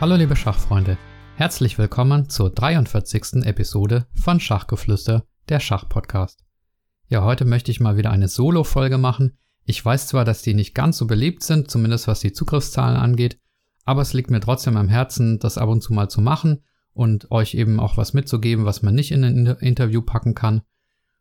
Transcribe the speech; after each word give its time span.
Hallo 0.00 0.14
liebe 0.14 0.36
Schachfreunde, 0.36 0.96
herzlich 1.34 1.76
willkommen 1.76 2.28
zur 2.28 2.50
43. 2.50 3.44
Episode 3.44 4.06
von 4.14 4.38
Schachgeflüster, 4.38 5.24
der 5.48 5.58
Schachpodcast. 5.58 6.44
Ja, 7.08 7.24
heute 7.24 7.44
möchte 7.44 7.72
ich 7.72 7.80
mal 7.80 7.96
wieder 7.96 8.12
eine 8.12 8.28
Solo-Folge 8.28 8.96
machen. 8.96 9.36
Ich 9.64 9.84
weiß 9.84 10.06
zwar, 10.06 10.24
dass 10.24 10.42
die 10.42 10.54
nicht 10.54 10.72
ganz 10.72 10.98
so 10.98 11.08
beliebt 11.08 11.42
sind, 11.42 11.68
zumindest 11.68 12.06
was 12.06 12.20
die 12.20 12.32
Zugriffszahlen 12.32 12.96
angeht, 12.96 13.40
aber 13.84 14.02
es 14.02 14.12
liegt 14.12 14.30
mir 14.30 14.38
trotzdem 14.38 14.76
am 14.76 14.88
Herzen, 14.88 15.40
das 15.40 15.58
ab 15.58 15.68
und 15.68 15.82
zu 15.82 15.92
mal 15.92 16.08
zu 16.08 16.20
machen 16.20 16.62
und 16.92 17.32
euch 17.32 17.54
eben 17.54 17.80
auch 17.80 17.96
was 17.96 18.14
mitzugeben, 18.14 18.66
was 18.66 18.82
man 18.82 18.94
nicht 18.94 19.10
in 19.10 19.24
ein 19.24 19.46
Interview 19.46 20.00
packen 20.00 20.36
kann. 20.36 20.62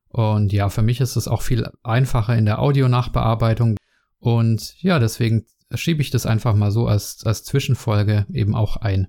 Und 0.09 0.53
ja, 0.53 0.69
für 0.69 0.83
mich 0.83 1.01
ist 1.01 1.15
es 1.15 1.27
auch 1.27 1.41
viel 1.41 1.67
einfacher 1.81 2.37
in 2.37 2.45
der 2.45 2.59
Audionachbearbeitung. 2.59 3.75
Und 4.19 4.79
ja, 4.83 4.99
deswegen 4.99 5.47
schiebe 5.73 6.01
ich 6.01 6.09
das 6.09 6.25
einfach 6.25 6.55
mal 6.55 6.71
so 6.71 6.87
als, 6.87 7.25
als 7.25 7.43
Zwischenfolge 7.43 8.25
eben 8.31 8.55
auch 8.55 8.77
ein. 8.77 9.07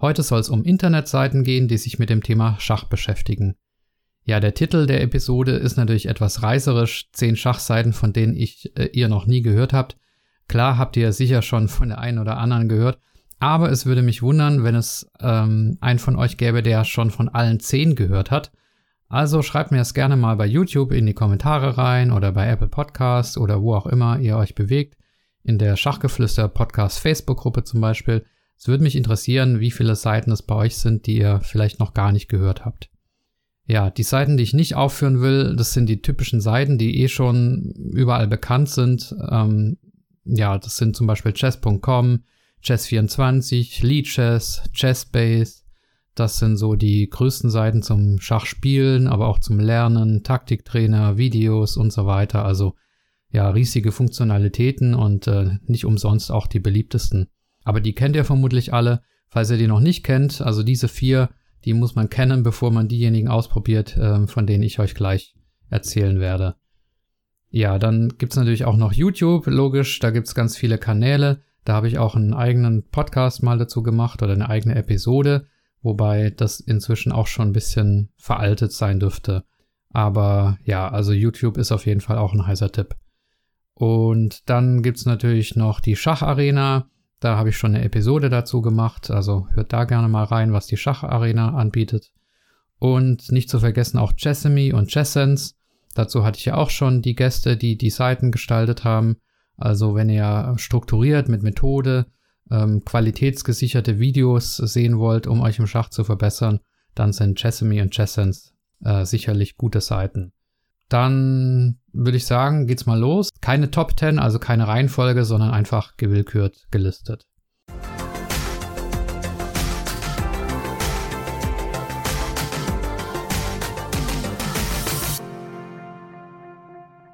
Heute 0.00 0.22
soll 0.22 0.40
es 0.40 0.48
um 0.48 0.62
Internetseiten 0.62 1.42
gehen, 1.42 1.66
die 1.66 1.78
sich 1.78 1.98
mit 1.98 2.10
dem 2.10 2.22
Thema 2.22 2.56
Schach 2.60 2.84
beschäftigen. 2.84 3.56
Ja, 4.24 4.40
der 4.40 4.54
Titel 4.54 4.86
der 4.86 5.02
Episode 5.02 5.52
ist 5.52 5.76
natürlich 5.76 6.06
etwas 6.06 6.42
reißerisch, 6.42 7.10
zehn 7.12 7.34
Schachseiten, 7.34 7.92
von 7.92 8.12
denen 8.12 8.36
ich 8.36 8.76
äh, 8.76 8.90
ihr 8.92 9.08
noch 9.08 9.26
nie 9.26 9.40
gehört 9.40 9.72
habt. 9.72 9.96
Klar 10.46 10.76
habt 10.76 10.96
ihr 10.96 11.12
sicher 11.12 11.42
schon 11.42 11.68
von 11.68 11.88
der 11.88 11.98
einen 11.98 12.18
oder 12.18 12.36
anderen 12.36 12.68
gehört, 12.68 12.98
aber 13.38 13.70
es 13.70 13.86
würde 13.86 14.02
mich 14.02 14.22
wundern, 14.22 14.64
wenn 14.64 14.74
es 14.74 15.10
ähm, 15.20 15.78
einen 15.80 15.98
von 15.98 16.16
euch 16.16 16.36
gäbe, 16.36 16.62
der 16.62 16.84
schon 16.84 17.10
von 17.10 17.28
allen 17.28 17.58
zehn 17.58 17.94
gehört 17.94 18.30
hat. 18.30 18.52
Also 19.08 19.42
schreibt 19.42 19.70
mir 19.70 19.78
das 19.78 19.94
gerne 19.94 20.16
mal 20.16 20.36
bei 20.36 20.46
YouTube 20.46 20.92
in 20.92 21.06
die 21.06 21.14
Kommentare 21.14 21.78
rein 21.78 22.12
oder 22.12 22.32
bei 22.32 22.48
Apple 22.48 22.68
Podcasts 22.68 23.38
oder 23.38 23.62
wo 23.62 23.74
auch 23.74 23.86
immer 23.86 24.18
ihr 24.18 24.36
euch 24.36 24.54
bewegt 24.54 24.97
in 25.44 25.58
der 25.58 25.76
Schachgeflüster 25.76 26.48
Podcast 26.48 26.98
Facebook-Gruppe 26.98 27.64
zum 27.64 27.80
Beispiel. 27.80 28.24
Es 28.56 28.68
würde 28.68 28.82
mich 28.82 28.96
interessieren, 28.96 29.60
wie 29.60 29.70
viele 29.70 29.94
Seiten 29.94 30.32
es 30.32 30.42
bei 30.42 30.54
euch 30.54 30.76
sind, 30.76 31.06
die 31.06 31.18
ihr 31.18 31.40
vielleicht 31.40 31.78
noch 31.78 31.94
gar 31.94 32.12
nicht 32.12 32.28
gehört 32.28 32.64
habt. 32.64 32.90
Ja, 33.66 33.90
die 33.90 34.02
Seiten, 34.02 34.36
die 34.36 34.42
ich 34.42 34.54
nicht 34.54 34.76
aufführen 34.76 35.20
will, 35.20 35.54
das 35.54 35.74
sind 35.74 35.88
die 35.88 36.00
typischen 36.00 36.40
Seiten, 36.40 36.78
die 36.78 37.02
eh 37.02 37.08
schon 37.08 37.74
überall 37.92 38.26
bekannt 38.26 38.70
sind. 38.70 39.14
Ähm, 39.30 39.76
ja, 40.24 40.58
das 40.58 40.78
sind 40.78 40.96
zum 40.96 41.06
Beispiel 41.06 41.32
chess.com, 41.32 42.24
Chess24, 42.64 43.84
Leadchess, 43.86 44.62
Chessbase. 44.72 45.62
Das 46.14 46.38
sind 46.38 46.56
so 46.56 46.74
die 46.74 47.08
größten 47.08 47.50
Seiten 47.50 47.82
zum 47.82 48.18
Schachspielen, 48.20 49.06
aber 49.06 49.28
auch 49.28 49.38
zum 49.38 49.60
Lernen, 49.60 50.24
Taktiktrainer, 50.24 51.16
Videos 51.16 51.76
und 51.76 51.92
so 51.92 52.06
weiter. 52.06 52.44
Also 52.44 52.74
ja 53.30 53.48
riesige 53.50 53.92
Funktionalitäten 53.92 54.94
und 54.94 55.26
äh, 55.26 55.58
nicht 55.66 55.84
umsonst 55.84 56.30
auch 56.30 56.46
die 56.46 56.60
beliebtesten. 56.60 57.28
Aber 57.64 57.80
die 57.80 57.94
kennt 57.94 58.16
ihr 58.16 58.24
vermutlich 58.24 58.72
alle. 58.72 59.02
Falls 59.28 59.50
ihr 59.50 59.58
die 59.58 59.66
noch 59.66 59.80
nicht 59.80 60.04
kennt, 60.04 60.40
also 60.40 60.62
diese 60.62 60.88
vier, 60.88 61.28
die 61.64 61.74
muss 61.74 61.94
man 61.94 62.08
kennen, 62.08 62.42
bevor 62.42 62.70
man 62.70 62.88
diejenigen 62.88 63.28
ausprobiert, 63.28 63.96
äh, 63.96 64.26
von 64.26 64.46
denen 64.46 64.62
ich 64.62 64.78
euch 64.78 64.94
gleich 64.94 65.34
erzählen 65.68 66.18
werde. 66.18 66.56
Ja, 67.50 67.78
dann 67.78 68.14
gibt's 68.18 68.36
natürlich 68.36 68.64
auch 68.64 68.76
noch 68.76 68.92
YouTube, 68.92 69.46
logisch, 69.46 69.98
da 69.98 70.10
gibt's 70.10 70.34
ganz 70.34 70.56
viele 70.56 70.78
Kanäle. 70.78 71.42
Da 71.64 71.74
habe 71.74 71.88
ich 71.88 71.98
auch 71.98 72.14
einen 72.14 72.32
eigenen 72.32 72.88
Podcast 72.88 73.42
mal 73.42 73.58
dazu 73.58 73.82
gemacht 73.82 74.22
oder 74.22 74.32
eine 74.32 74.48
eigene 74.48 74.74
Episode, 74.74 75.46
wobei 75.82 76.30
das 76.30 76.60
inzwischen 76.60 77.12
auch 77.12 77.26
schon 77.26 77.48
ein 77.48 77.52
bisschen 77.52 78.10
veraltet 78.16 78.72
sein 78.72 79.00
dürfte. 79.00 79.44
Aber 79.90 80.58
ja, 80.64 80.88
also 80.88 81.12
YouTube 81.12 81.58
ist 81.58 81.72
auf 81.72 81.86
jeden 81.86 82.00
Fall 82.00 82.18
auch 82.18 82.32
ein 82.32 82.46
heißer 82.46 82.72
Tipp. 82.72 82.94
Und 83.78 84.50
dann 84.50 84.82
gibt's 84.82 85.06
natürlich 85.06 85.54
noch 85.54 85.78
die 85.78 85.94
Schacharena. 85.94 86.90
Da 87.20 87.36
habe 87.36 87.50
ich 87.50 87.56
schon 87.56 87.76
eine 87.76 87.84
Episode 87.84 88.28
dazu 88.28 88.60
gemacht. 88.60 89.08
Also 89.08 89.46
hört 89.52 89.72
da 89.72 89.84
gerne 89.84 90.08
mal 90.08 90.24
rein, 90.24 90.52
was 90.52 90.66
die 90.66 90.76
Schacharena 90.76 91.54
anbietet. 91.54 92.10
Und 92.80 93.30
nicht 93.30 93.48
zu 93.48 93.60
vergessen 93.60 93.98
auch 93.98 94.14
Chessemy 94.16 94.72
und 94.72 94.90
Chesssense. 94.90 95.54
Dazu 95.94 96.24
hatte 96.24 96.38
ich 96.38 96.46
ja 96.46 96.56
auch 96.56 96.70
schon 96.70 97.02
die 97.02 97.14
Gäste, 97.14 97.56
die 97.56 97.78
die 97.78 97.90
Seiten 97.90 98.32
gestaltet 98.32 98.82
haben. 98.82 99.18
Also 99.56 99.94
wenn 99.94 100.08
ihr 100.08 100.54
strukturiert 100.56 101.28
mit 101.28 101.44
Methode 101.44 102.06
ähm, 102.50 102.84
qualitätsgesicherte 102.84 104.00
Videos 104.00 104.56
sehen 104.56 104.98
wollt, 104.98 105.28
um 105.28 105.40
euch 105.40 105.60
im 105.60 105.68
Schach 105.68 105.88
zu 105.88 106.02
verbessern, 106.02 106.58
dann 106.96 107.12
sind 107.12 107.38
Chessemy 107.38 107.80
und 107.80 107.94
Chesssense 107.94 108.50
äh, 108.84 109.04
sicherlich 109.04 109.56
gute 109.56 109.80
Seiten. 109.80 110.32
Dann 110.88 111.78
würde 111.92 112.16
ich 112.16 112.24
sagen, 112.24 112.66
geht's 112.66 112.86
mal 112.86 112.98
los. 112.98 113.28
Keine 113.42 113.70
Top 113.70 113.98
10, 113.98 114.18
also 114.18 114.38
keine 114.38 114.66
Reihenfolge, 114.66 115.26
sondern 115.26 115.50
einfach 115.50 115.98
gewillkürt 115.98 116.66
gelistet. 116.70 117.26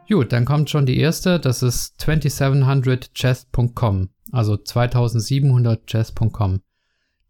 Gut, 0.08 0.32
dann 0.32 0.44
kommt 0.44 0.70
schon 0.70 0.86
die 0.86 1.00
erste, 1.00 1.41
das 1.41 1.64
ist 1.64 2.00
2700chess.com, 2.00 4.10
also 4.30 4.54
2700chess.com. 4.54 6.60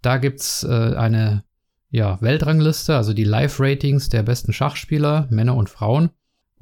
Da 0.03 0.19
gibt's 0.19 0.63
äh, 0.65 0.95
eine 0.95 1.45
ja, 1.89 2.21
Weltrangliste, 2.21 2.95
also 2.95 3.15
die 3.15 3.25
Live-Ratings 3.25 4.11
der 4.11 4.25
besten 4.25 4.53
Schachspieler, 4.53 5.27
Männer 5.31 5.57
und 5.57 5.71
Frauen 5.71 6.11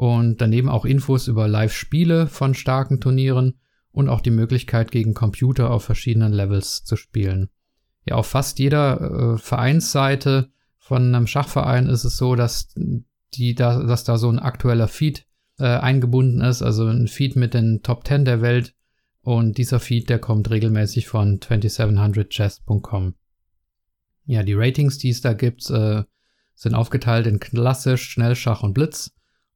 und 0.02 0.40
daneben 0.40 0.68
auch 0.68 0.84
Infos 0.84 1.28
über 1.28 1.46
Live-Spiele 1.46 2.26
von 2.26 2.54
starken 2.54 3.00
Turnieren 3.00 3.60
und 3.92 4.08
auch 4.08 4.20
die 4.20 4.32
Möglichkeit, 4.32 4.90
gegen 4.90 5.14
Computer 5.14 5.70
auf 5.70 5.84
verschiedenen 5.84 6.32
Levels 6.32 6.82
zu 6.82 6.96
spielen. 6.96 7.50
Ja, 8.04 8.16
auf 8.16 8.26
fast 8.26 8.58
jeder 8.58 9.34
äh, 9.34 9.38
Vereinsseite 9.38 10.50
von 10.76 11.14
einem 11.14 11.28
Schachverein 11.28 11.86
ist 11.86 12.02
es 12.02 12.16
so, 12.16 12.34
dass 12.34 12.74
die 13.34 13.54
da, 13.54 13.80
dass 13.84 14.02
da 14.02 14.18
so 14.18 14.28
ein 14.28 14.40
aktueller 14.40 14.88
Feed 14.88 15.24
äh, 15.60 15.66
eingebunden 15.66 16.40
ist, 16.40 16.62
also 16.62 16.88
ein 16.88 17.06
Feed 17.06 17.36
mit 17.36 17.54
den 17.54 17.82
Top 17.84 18.04
10 18.04 18.24
der 18.24 18.42
Welt. 18.42 18.74
Und 19.20 19.56
dieser 19.56 19.78
Feed, 19.78 20.10
der 20.10 20.18
kommt 20.18 20.50
regelmäßig 20.50 21.06
von 21.06 21.38
2700chess.com. 21.38 23.14
Ja, 24.24 24.42
die 24.42 24.54
Ratings, 24.54 24.98
die 24.98 25.10
es 25.10 25.20
da 25.20 25.32
gibt, 25.32 25.70
äh, 25.70 26.02
sind 26.56 26.74
aufgeteilt 26.74 27.28
in 27.28 27.38
klassisch, 27.38 28.10
Schnellschach 28.10 28.64
und 28.64 28.74
Blitz. 28.74 29.12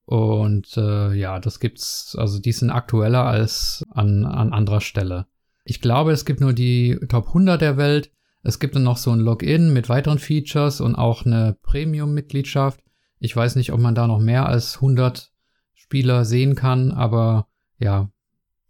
Und 0.06 0.77
äh, 0.77 1.12
ja, 1.15 1.41
das 1.41 1.59
gibt's, 1.59 2.17
also 2.17 2.39
die 2.39 2.53
sind 2.53 2.71
aktueller 2.71 3.27
als 3.27 3.84
an, 3.91 4.25
an 4.25 4.53
anderer 4.53 4.81
Stelle. 4.81 5.27
Ich 5.65 5.81
glaube, 5.81 6.12
es 6.12 6.25
gibt 6.25 6.41
nur 6.41 6.53
die 6.53 6.97
Top 7.09 7.27
100 7.28 7.61
der 7.61 7.77
Welt. 7.77 8.12
Es 8.44 8.61
gibt 8.61 8.77
dann 8.77 8.84
noch 8.84 8.99
so 8.99 9.11
ein 9.11 9.19
Login 9.19 9.72
mit 9.72 9.89
weiteren 9.89 10.21
Features 10.21 10.81
und 10.81 10.94
auch 10.94 11.27
eine 11.27 11.56
Premium-Mitgliedschaft. 11.62 12.81
Ich 13.19 13.34
weiß 13.34 13.56
nicht, 13.56 13.72
ob 13.72 13.81
man 13.81 13.97
da 13.97 14.06
noch 14.06 14.21
mehr 14.21 14.47
als 14.47 14.77
100 14.77 15.33
Spieler 15.75 16.25
sehen 16.25 16.55
kann, 16.55 16.93
aber 16.93 17.49
ja, 17.78 18.08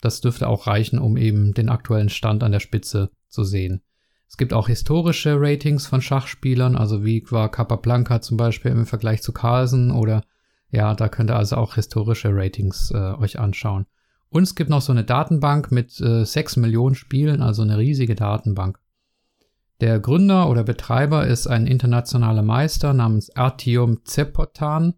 das 0.00 0.22
dürfte 0.22 0.48
auch 0.48 0.66
reichen, 0.66 0.98
um 0.98 1.18
eben 1.18 1.52
den 1.52 1.68
aktuellen 1.68 2.08
Stand 2.08 2.42
an 2.42 2.52
der 2.52 2.60
Spitze 2.60 3.10
zu 3.28 3.44
sehen. 3.44 3.82
Es 4.28 4.38
gibt 4.38 4.54
auch 4.54 4.68
historische 4.68 5.36
Ratings 5.38 5.86
von 5.86 6.00
Schachspielern, 6.00 6.76
also 6.76 7.04
wie 7.04 7.24
war 7.30 7.50
Capablanca 7.50 8.22
zum 8.22 8.38
Beispiel 8.38 8.70
im 8.70 8.86
Vergleich 8.86 9.22
zu 9.22 9.32
Carlsen 9.32 9.90
oder 9.90 10.24
ja, 10.70 10.94
da 10.94 11.08
könnt 11.08 11.30
ihr 11.30 11.36
also 11.36 11.56
auch 11.56 11.74
historische 11.74 12.30
Ratings 12.32 12.90
äh, 12.92 13.12
euch 13.14 13.38
anschauen. 13.38 13.86
Und 14.28 14.42
es 14.42 14.54
gibt 14.54 14.70
noch 14.70 14.82
so 14.82 14.92
eine 14.92 15.04
Datenbank 15.04 15.70
mit 15.70 16.00
äh, 16.00 16.24
6 16.24 16.56
Millionen 16.56 16.94
Spielen, 16.94 17.42
also 17.42 17.62
eine 17.62 17.78
riesige 17.78 18.14
Datenbank. 18.14 18.78
Der 19.80 20.00
Gründer 20.00 20.48
oder 20.48 20.64
Betreiber 20.64 21.26
ist 21.26 21.46
ein 21.46 21.66
internationaler 21.66 22.42
Meister 22.42 22.94
namens 22.94 23.34
Artium 23.36 24.04
Zepotan. 24.04 24.94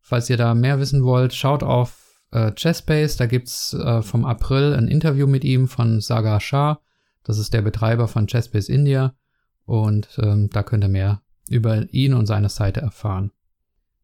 Falls 0.00 0.30
ihr 0.30 0.36
da 0.36 0.54
mehr 0.54 0.78
wissen 0.78 1.04
wollt, 1.04 1.34
schaut 1.34 1.62
auf 1.62 2.20
äh, 2.30 2.52
Chessbase. 2.52 3.18
Da 3.18 3.26
gibt's 3.26 3.74
äh, 3.74 4.02
vom 4.02 4.24
April 4.24 4.74
ein 4.74 4.88
Interview 4.88 5.26
mit 5.26 5.44
ihm 5.44 5.68
von 5.68 6.00
Saga 6.00 6.38
Shah. 6.40 6.80
Das 7.24 7.38
ist 7.38 7.52
der 7.52 7.62
Betreiber 7.62 8.08
von 8.08 8.26
Chessbase 8.26 8.72
India. 8.72 9.14
Und 9.64 10.18
ähm, 10.22 10.50
da 10.50 10.62
könnt 10.62 10.84
ihr 10.84 10.88
mehr 10.88 11.22
über 11.48 11.92
ihn 11.92 12.14
und 12.14 12.26
seine 12.26 12.48
Seite 12.48 12.80
erfahren. 12.80 13.32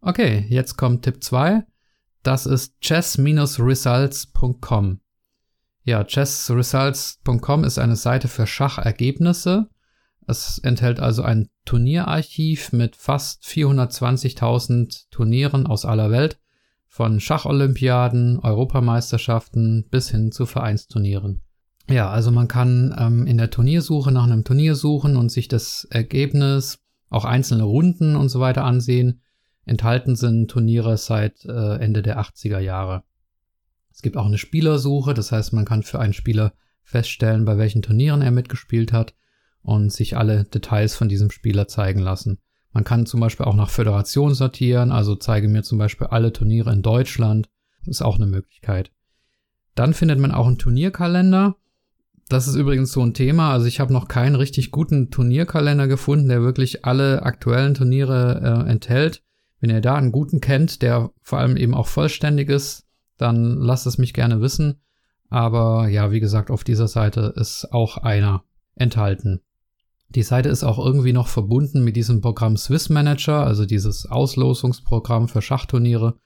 Okay, 0.00 0.46
jetzt 0.48 0.76
kommt 0.76 1.04
Tipp 1.04 1.22
2. 1.22 1.64
Das 2.22 2.46
ist 2.46 2.80
chess-results.com. 2.80 5.00
Ja, 5.84 6.04
chessresults.com 6.04 7.64
ist 7.64 7.78
eine 7.78 7.96
Seite 7.96 8.28
für 8.28 8.46
Schachergebnisse. 8.46 9.68
Es 10.26 10.58
enthält 10.58 11.00
also 11.00 11.22
ein 11.22 11.48
Turnierarchiv 11.64 12.72
mit 12.72 12.96
fast 12.96 13.44
420.000 13.44 15.06
Turnieren 15.10 15.66
aus 15.66 15.86
aller 15.86 16.10
Welt, 16.10 16.38
von 16.86 17.20
Schacholympiaden, 17.20 18.40
Europameisterschaften 18.40 19.86
bis 19.90 20.10
hin 20.10 20.30
zu 20.30 20.44
Vereinsturnieren. 20.44 21.40
Ja, 21.88 22.10
also 22.10 22.30
man 22.30 22.48
kann 22.48 22.94
ähm, 22.98 23.26
in 23.26 23.38
der 23.38 23.50
Turniersuche 23.50 24.12
nach 24.12 24.24
einem 24.24 24.44
Turnier 24.44 24.74
suchen 24.74 25.16
und 25.16 25.32
sich 25.32 25.48
das 25.48 25.86
Ergebnis, 25.90 26.80
auch 27.08 27.24
einzelne 27.24 27.62
Runden 27.62 28.14
und 28.14 28.28
so 28.28 28.40
weiter 28.40 28.64
ansehen. 28.64 29.22
Enthalten 29.68 30.16
sind 30.16 30.50
Turniere 30.50 30.96
seit 30.96 31.44
äh, 31.44 31.76
Ende 31.76 32.02
der 32.02 32.20
80er 32.20 32.58
Jahre. 32.58 33.04
Es 33.92 34.02
gibt 34.02 34.16
auch 34.16 34.26
eine 34.26 34.38
Spielersuche, 34.38 35.12
das 35.12 35.32
heißt, 35.32 35.52
man 35.52 35.64
kann 35.64 35.82
für 35.82 35.98
einen 35.98 36.12
Spieler 36.12 36.54
feststellen, 36.82 37.44
bei 37.44 37.58
welchen 37.58 37.82
Turnieren 37.82 38.22
er 38.22 38.30
mitgespielt 38.30 38.92
hat 38.92 39.14
und 39.62 39.92
sich 39.92 40.16
alle 40.16 40.44
Details 40.44 40.94
von 40.94 41.08
diesem 41.08 41.30
Spieler 41.30 41.68
zeigen 41.68 42.00
lassen. 42.00 42.38
Man 42.72 42.84
kann 42.84 43.06
zum 43.06 43.20
Beispiel 43.20 43.44
auch 43.44 43.54
nach 43.54 43.70
Föderation 43.70 44.34
sortieren, 44.34 44.92
also 44.92 45.16
zeige 45.16 45.48
mir 45.48 45.62
zum 45.62 45.78
Beispiel 45.78 46.06
alle 46.06 46.32
Turniere 46.32 46.72
in 46.72 46.82
Deutschland. 46.82 47.48
Ist 47.86 48.02
auch 48.02 48.16
eine 48.16 48.26
Möglichkeit. 48.26 48.90
Dann 49.74 49.94
findet 49.94 50.18
man 50.18 50.32
auch 50.32 50.46
einen 50.46 50.58
Turnierkalender. 50.58 51.56
Das 52.28 52.46
ist 52.46 52.54
übrigens 52.54 52.92
so 52.92 53.02
ein 53.02 53.14
Thema. 53.14 53.52
Also 53.52 53.66
ich 53.66 53.80
habe 53.80 53.92
noch 53.92 54.08
keinen 54.08 54.34
richtig 54.34 54.70
guten 54.70 55.10
Turnierkalender 55.10 55.88
gefunden, 55.88 56.28
der 56.28 56.42
wirklich 56.42 56.84
alle 56.84 57.22
aktuellen 57.22 57.74
Turniere 57.74 58.64
äh, 58.66 58.70
enthält. 58.70 59.22
Wenn 59.60 59.70
ihr 59.70 59.80
da 59.80 59.96
einen 59.96 60.12
guten 60.12 60.40
kennt, 60.40 60.82
der 60.82 61.10
vor 61.22 61.38
allem 61.38 61.56
eben 61.56 61.74
auch 61.74 61.86
vollständig 61.86 62.48
ist, 62.48 62.86
dann 63.16 63.58
lasst 63.58 63.86
es 63.86 63.98
mich 63.98 64.14
gerne 64.14 64.40
wissen. 64.40 64.80
Aber 65.28 65.88
ja, 65.88 66.10
wie 66.10 66.20
gesagt, 66.20 66.50
auf 66.50 66.64
dieser 66.64 66.88
Seite 66.88 67.32
ist 67.36 67.72
auch 67.72 67.98
einer 67.98 68.44
enthalten. 68.76 69.40
Die 70.10 70.22
Seite 70.22 70.48
ist 70.48 70.64
auch 70.64 70.78
irgendwie 70.78 71.12
noch 71.12 71.28
verbunden 71.28 71.84
mit 71.84 71.96
diesem 71.96 72.22
Programm 72.22 72.56
Swiss 72.56 72.88
Manager, 72.88 73.44
also 73.44 73.66
dieses 73.66 74.06
Auslosungsprogramm 74.06 75.28
für 75.28 75.42
Schachturniere. 75.42 76.18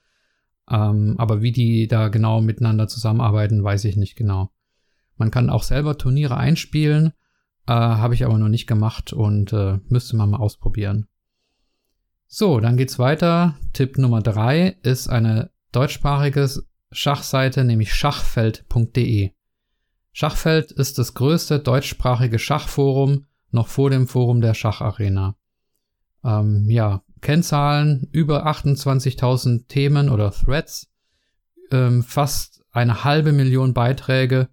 Ähm, 0.69 1.15
aber 1.17 1.41
wie 1.41 1.51
die 1.51 1.87
da 1.87 2.07
genau 2.07 2.39
miteinander 2.39 2.87
zusammenarbeiten, 2.87 3.63
weiß 3.63 3.83
ich 3.85 3.97
nicht 3.97 4.15
genau. 4.15 4.51
Man 5.17 5.31
kann 5.31 5.49
auch 5.49 5.63
selber 5.63 5.97
Turniere 5.97 6.37
einspielen, 6.37 7.07
äh, 7.67 7.73
habe 7.73 8.13
ich 8.13 8.23
aber 8.25 8.37
noch 8.37 8.47
nicht 8.47 8.67
gemacht 8.67 9.11
und 9.11 9.51
äh, 9.51 9.79
müsste 9.89 10.15
man 10.15 10.29
mal 10.29 10.37
ausprobieren. 10.37 11.07
So, 12.35 12.59
dann 12.59 12.77
geht's 12.77 12.97
weiter. 12.97 13.59
Tipp 13.73 13.99
Nummer 13.99 14.19
drei 14.19 14.75
ist 14.81 15.07
eine 15.07 15.51
deutschsprachige 15.71 16.49
Schachseite, 16.91 17.63
nämlich 17.63 17.93
schachfeld.de. 17.93 19.29
Schachfeld 20.13 20.71
ist 20.71 20.97
das 20.97 21.13
größte 21.13 21.59
deutschsprachige 21.59 22.39
Schachforum 22.39 23.27
noch 23.51 23.67
vor 23.67 23.91
dem 23.91 24.07
Forum 24.07 24.41
der 24.41 24.55
Schacharena. 24.55 25.35
Ähm, 26.23 26.67
ja, 26.71 27.03
Kennzahlen, 27.21 28.09
über 28.11 28.47
28.000 28.47 29.67
Themen 29.67 30.09
oder 30.09 30.31
Threads, 30.31 30.89
ähm, 31.69 32.01
fast 32.01 32.63
eine 32.71 33.03
halbe 33.03 33.31
Million 33.31 33.75
Beiträge, 33.75 34.49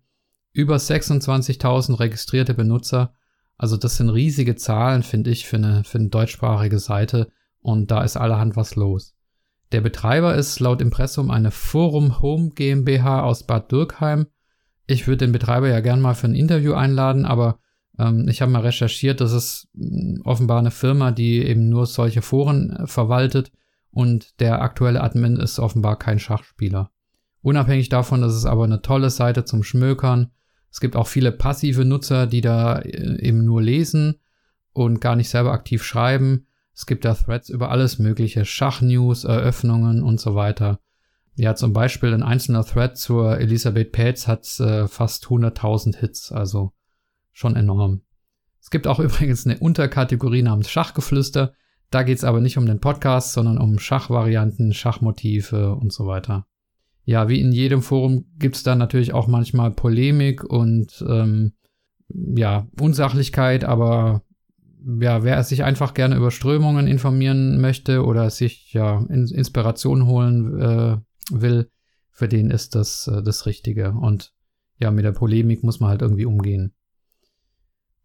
über 0.52 0.76
26.000 0.76 1.98
registrierte 1.98 2.52
Benutzer. 2.52 3.14
Also 3.56 3.78
das 3.78 3.96
sind 3.96 4.10
riesige 4.10 4.56
Zahlen, 4.56 5.02
finde 5.02 5.30
ich, 5.30 5.46
für 5.46 5.56
eine, 5.56 5.82
für 5.84 5.96
eine 5.96 6.10
deutschsprachige 6.10 6.78
Seite 6.78 7.32
und 7.60 7.90
da 7.90 8.02
ist 8.02 8.16
allerhand 8.16 8.56
was 8.56 8.76
los. 8.76 9.14
Der 9.72 9.80
Betreiber 9.80 10.34
ist 10.34 10.58
laut 10.58 10.80
Impressum 10.80 11.30
eine 11.30 11.50
Forum 11.50 12.20
Home 12.20 12.50
GmbH 12.54 13.22
aus 13.22 13.44
Bad 13.44 13.70
Dürkheim. 13.70 14.26
Ich 14.86 15.06
würde 15.06 15.24
den 15.26 15.32
Betreiber 15.32 15.68
ja 15.68 15.80
gern 15.80 16.00
mal 16.00 16.14
für 16.14 16.26
ein 16.26 16.34
Interview 16.34 16.72
einladen, 16.72 17.24
aber 17.24 17.60
ähm, 17.98 18.26
ich 18.28 18.42
habe 18.42 18.50
mal 18.50 18.62
recherchiert, 18.62 19.20
das 19.20 19.32
ist 19.32 19.68
mm, 19.74 20.22
offenbar 20.24 20.58
eine 20.58 20.72
Firma, 20.72 21.12
die 21.12 21.44
eben 21.44 21.68
nur 21.68 21.86
solche 21.86 22.22
Foren 22.22 22.70
äh, 22.70 22.86
verwaltet 22.86 23.52
und 23.92 24.40
der 24.40 24.62
aktuelle 24.62 25.02
Admin 25.02 25.36
ist 25.36 25.58
offenbar 25.58 25.98
kein 25.98 26.18
Schachspieler. 26.18 26.90
Unabhängig 27.42 27.88
davon 27.88 28.22
ist 28.22 28.34
es 28.34 28.46
aber 28.46 28.64
eine 28.64 28.82
tolle 28.82 29.10
Seite 29.10 29.44
zum 29.44 29.62
Schmökern. 29.62 30.30
Es 30.70 30.80
gibt 30.80 30.94
auch 30.96 31.06
viele 31.06 31.32
passive 31.32 31.84
Nutzer, 31.84 32.26
die 32.26 32.40
da 32.40 32.78
äh, 32.80 33.20
eben 33.20 33.44
nur 33.44 33.62
lesen 33.62 34.16
und 34.72 35.00
gar 35.00 35.16
nicht 35.16 35.28
selber 35.28 35.52
aktiv 35.52 35.82
schreiben. 35.82 36.46
Es 36.74 36.86
gibt 36.86 37.04
da 37.04 37.14
Threads 37.14 37.48
über 37.48 37.70
alles 37.70 37.98
mögliche, 37.98 38.44
Schachnews, 38.44 39.24
Eröffnungen 39.24 40.02
und 40.02 40.20
so 40.20 40.34
weiter. 40.34 40.80
Ja, 41.34 41.54
zum 41.54 41.72
Beispiel 41.72 42.12
ein 42.12 42.22
einzelner 42.22 42.64
Thread 42.64 42.96
zur 42.96 43.38
Elisabeth 43.38 43.92
Pätz 43.92 44.26
hat 44.26 44.46
äh, 44.60 44.88
fast 44.88 45.26
100.000 45.26 45.96
Hits, 45.96 46.32
also 46.32 46.72
schon 47.32 47.56
enorm. 47.56 48.02
Es 48.60 48.70
gibt 48.70 48.86
auch 48.86 49.00
übrigens 49.00 49.46
eine 49.46 49.58
Unterkategorie 49.58 50.42
namens 50.42 50.70
Schachgeflüster. 50.70 51.54
Da 51.90 52.02
geht 52.02 52.18
es 52.18 52.24
aber 52.24 52.40
nicht 52.40 52.56
um 52.56 52.66
den 52.66 52.80
Podcast, 52.80 53.32
sondern 53.32 53.58
um 53.58 53.78
Schachvarianten, 53.78 54.72
Schachmotive 54.72 55.74
und 55.74 55.92
so 55.92 56.06
weiter. 56.06 56.46
Ja, 57.04 57.28
wie 57.28 57.40
in 57.40 57.52
jedem 57.52 57.82
Forum 57.82 58.26
gibt 58.38 58.56
es 58.56 58.62
da 58.62 58.76
natürlich 58.76 59.12
auch 59.12 59.26
manchmal 59.26 59.70
Polemik 59.72 60.44
und 60.44 61.04
ähm, 61.08 61.54
ja, 62.08 62.68
Unsachlichkeit, 62.78 63.64
aber 63.64 64.22
ja, 65.00 65.22
wer 65.24 65.42
sich 65.44 65.64
einfach 65.64 65.94
gerne 65.94 66.16
über 66.16 66.30
Strömungen 66.30 66.86
informieren 66.86 67.60
möchte 67.60 68.04
oder 68.04 68.30
sich 68.30 68.72
ja 68.72 69.04
Inspiration 69.08 70.06
holen 70.06 70.60
äh, 70.60 70.96
will, 71.30 71.70
für 72.10 72.28
den 72.28 72.50
ist 72.50 72.74
das 72.74 73.06
äh, 73.08 73.22
das 73.22 73.46
Richtige. 73.46 73.92
Und 73.92 74.32
ja, 74.78 74.90
mit 74.90 75.04
der 75.04 75.12
Polemik 75.12 75.62
muss 75.62 75.80
man 75.80 75.90
halt 75.90 76.02
irgendwie 76.02 76.24
umgehen. 76.24 76.72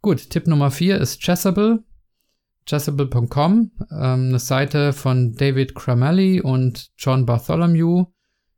Gut, 0.02 0.30
Tipp 0.30 0.48
Nummer 0.48 0.72
vier 0.72 1.00
ist 1.00 1.22
Chessable. 1.22 1.84
Chessable.com, 2.66 3.72
ähm, 3.92 4.00
eine 4.00 4.40
Seite 4.40 4.92
von 4.92 5.36
David 5.36 5.76
Cramelli 5.76 6.42
und 6.42 6.90
John 6.98 7.28
Bartholomew. 7.28 8.06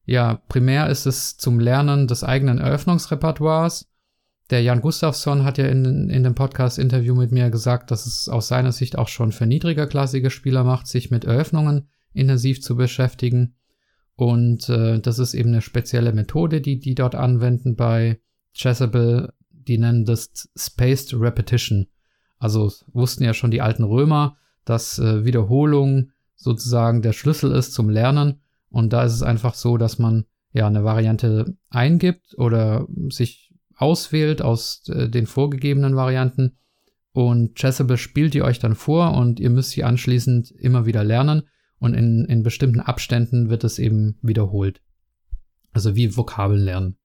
Ja, 0.06 0.36
primär 0.48 0.90
ist 0.90 1.06
es 1.06 1.36
zum 1.36 1.60
Lernen 1.60 2.08
des 2.08 2.24
eigenen 2.24 2.60
Eröffnungsrepertoires. 2.60 3.90
Der 4.50 4.62
Jan 4.62 4.82
Gustafsson 4.82 5.44
hat 5.44 5.58
ja 5.58 5.68
in, 5.68 6.10
in 6.10 6.24
dem 6.24 6.36
Podcast-Interview 6.36 7.16
mit 7.16 7.32
mir 7.32 7.50
gesagt, 7.50 7.92
dass 7.92 8.06
es 8.06 8.30
aus 8.30 8.48
seiner 8.48 8.72
Sicht 8.72 8.98
auch 8.98 9.10
schon 9.10 9.32
für 9.32 9.46
niedrigerklassige 9.46 10.30
Spieler 10.30 10.64
macht, 10.64 10.88
sich 10.88 11.12
mit 11.12 11.26
Eröffnungen 11.26 11.90
intensiv 12.14 12.62
zu 12.62 12.76
beschäftigen. 12.76 13.56
Und 14.16 14.70
äh, 14.70 15.00
das 15.00 15.20
ist 15.20 15.34
eben 15.34 15.50
eine 15.50 15.62
spezielle 15.62 16.14
Methode, 16.14 16.62
die 16.62 16.80
die 16.80 16.96
dort 16.96 17.14
anwenden 17.14 17.76
bei 17.76 18.20
Chessable 18.54 19.34
die 19.68 19.78
nennen 19.78 20.06
das 20.06 20.50
Spaced 20.56 21.14
Repetition. 21.14 21.88
Also 22.40 22.72
wussten 22.94 23.24
ja 23.24 23.34
schon 23.34 23.52
die 23.52 23.62
alten 23.62 23.84
Römer, 23.84 24.38
dass 24.66 25.00
äh, 25.00 25.26
Wiederholung 25.26 26.12
sozusagen 26.36 27.02
der 27.02 27.14
Schlüssel 27.14 27.52
ist 27.52 27.74
zum 27.74 27.90
Lernen. 27.90 28.42
Und 28.70 28.94
da 28.94 29.04
ist 29.04 29.14
es 29.14 29.24
einfach 29.24 29.54
so, 29.54 29.78
dass 29.78 30.00
man 30.00 30.26
ja 30.54 30.68
eine 30.68 30.84
Variante 30.84 31.58
eingibt 31.70 32.38
oder 32.38 32.88
sich 33.10 33.47
auswählt 33.78 34.42
aus 34.42 34.88
äh, 34.90 35.08
den 35.08 35.28
vorgegebenen 35.28 35.96
Varianten. 35.96 36.58
Und 37.14 37.56
Chessable 37.56 37.98
spielt 37.98 38.34
die 38.34 38.42
euch 38.42 38.60
dann 38.60 38.76
vor 38.76 39.16
und 39.16 39.40
ihr 39.40 39.50
müsst 39.50 39.72
sie 39.72 39.84
anschließend 39.84 40.52
immer 40.52 40.86
wieder 40.86 41.04
lernen. 41.04 41.44
Und 41.80 41.94
in, 41.94 42.26
in 42.26 42.44
bestimmten 42.44 42.80
Abständen 42.80 43.50
wird 43.50 43.64
es 43.64 43.80
eben 43.80 44.18
wiederholt. 44.22 44.82
Also 45.72 45.96
wie 45.96 46.18
Vokabeln 46.18 46.62
lernen. 46.62 46.98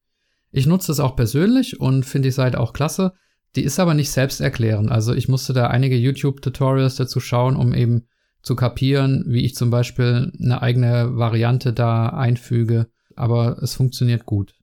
Ich 0.50 0.66
nutze 0.66 0.92
es 0.92 1.00
auch 1.00 1.14
persönlich 1.14 1.80
und 1.80 2.04
finde 2.04 2.28
die 2.28 2.32
Seite 2.32 2.58
auch 2.58 2.72
klasse. 2.72 3.12
Die 3.54 3.62
ist 3.62 3.78
aber 3.78 3.92
nicht 3.92 4.10
selbsterklärend. 4.10 4.90
Also 4.90 5.14
ich 5.14 5.28
musste 5.28 5.52
da 5.52 5.66
einige 5.66 5.96
YouTube-Tutorials 5.96 6.96
dazu 6.96 7.20
schauen, 7.20 7.56
um 7.56 7.74
eben 7.74 8.06
zu 8.42 8.56
kapieren, 8.56 9.24
wie 9.26 9.44
ich 9.44 9.54
zum 9.54 9.70
Beispiel 9.70 10.32
eine 10.40 10.62
eigene 10.62 11.16
Variante 11.16 11.72
da 11.72 12.08
einfüge. 12.08 12.88
Aber 13.14 13.62
es 13.62 13.74
funktioniert 13.74 14.24
gut. 14.24 14.54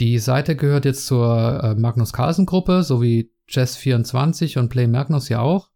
Die 0.00 0.18
Seite 0.18 0.54
gehört 0.54 0.84
jetzt 0.84 1.06
zur 1.06 1.62
äh, 1.62 1.74
Magnus 1.74 2.12
Carlsen 2.12 2.46
Gruppe, 2.46 2.82
sowie 2.82 3.32
Chess24 3.48 4.58
und 4.58 4.68
Play 4.68 4.86
Magnus 4.86 5.28
ja 5.28 5.40
auch. 5.40 5.70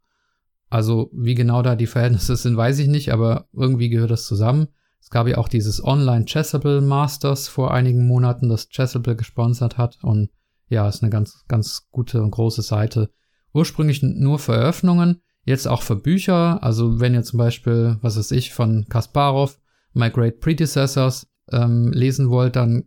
Also 0.70 1.10
wie 1.12 1.34
genau 1.34 1.62
da 1.62 1.74
die 1.74 1.86
Verhältnisse 1.86 2.36
sind, 2.36 2.56
weiß 2.56 2.78
ich 2.78 2.88
nicht, 2.88 3.12
aber 3.12 3.48
irgendwie 3.52 3.88
gehört 3.88 4.10
das 4.10 4.26
zusammen. 4.26 4.68
Es 5.00 5.10
gab 5.10 5.26
ja 5.26 5.38
auch 5.38 5.48
dieses 5.48 5.84
Online 5.84 6.24
Chessable 6.24 6.80
Masters 6.80 7.48
vor 7.48 7.74
einigen 7.74 8.06
Monaten, 8.06 8.48
das 8.48 8.68
Chessable 8.68 9.16
gesponsert 9.16 9.76
hat. 9.76 9.98
Und 10.02 10.30
ja, 10.68 10.88
ist 10.88 11.02
eine 11.02 11.10
ganz, 11.10 11.44
ganz 11.48 11.88
gute 11.90 12.22
und 12.22 12.30
große 12.30 12.62
Seite. 12.62 13.10
Ursprünglich 13.52 14.02
nur 14.02 14.38
für 14.38 14.54
Eröffnungen, 14.54 15.20
jetzt 15.44 15.66
auch 15.66 15.82
für 15.82 15.96
Bücher. 15.96 16.62
Also 16.62 17.00
wenn 17.00 17.14
ihr 17.14 17.24
zum 17.24 17.38
Beispiel, 17.38 17.98
was 18.00 18.16
weiß 18.16 18.30
ich, 18.30 18.54
von 18.54 18.86
Kasparov, 18.88 19.58
My 19.92 20.08
Great 20.08 20.40
Predecessors 20.40 21.26
ähm, 21.50 21.90
lesen 21.92 22.30
wollt, 22.30 22.56
dann 22.56 22.84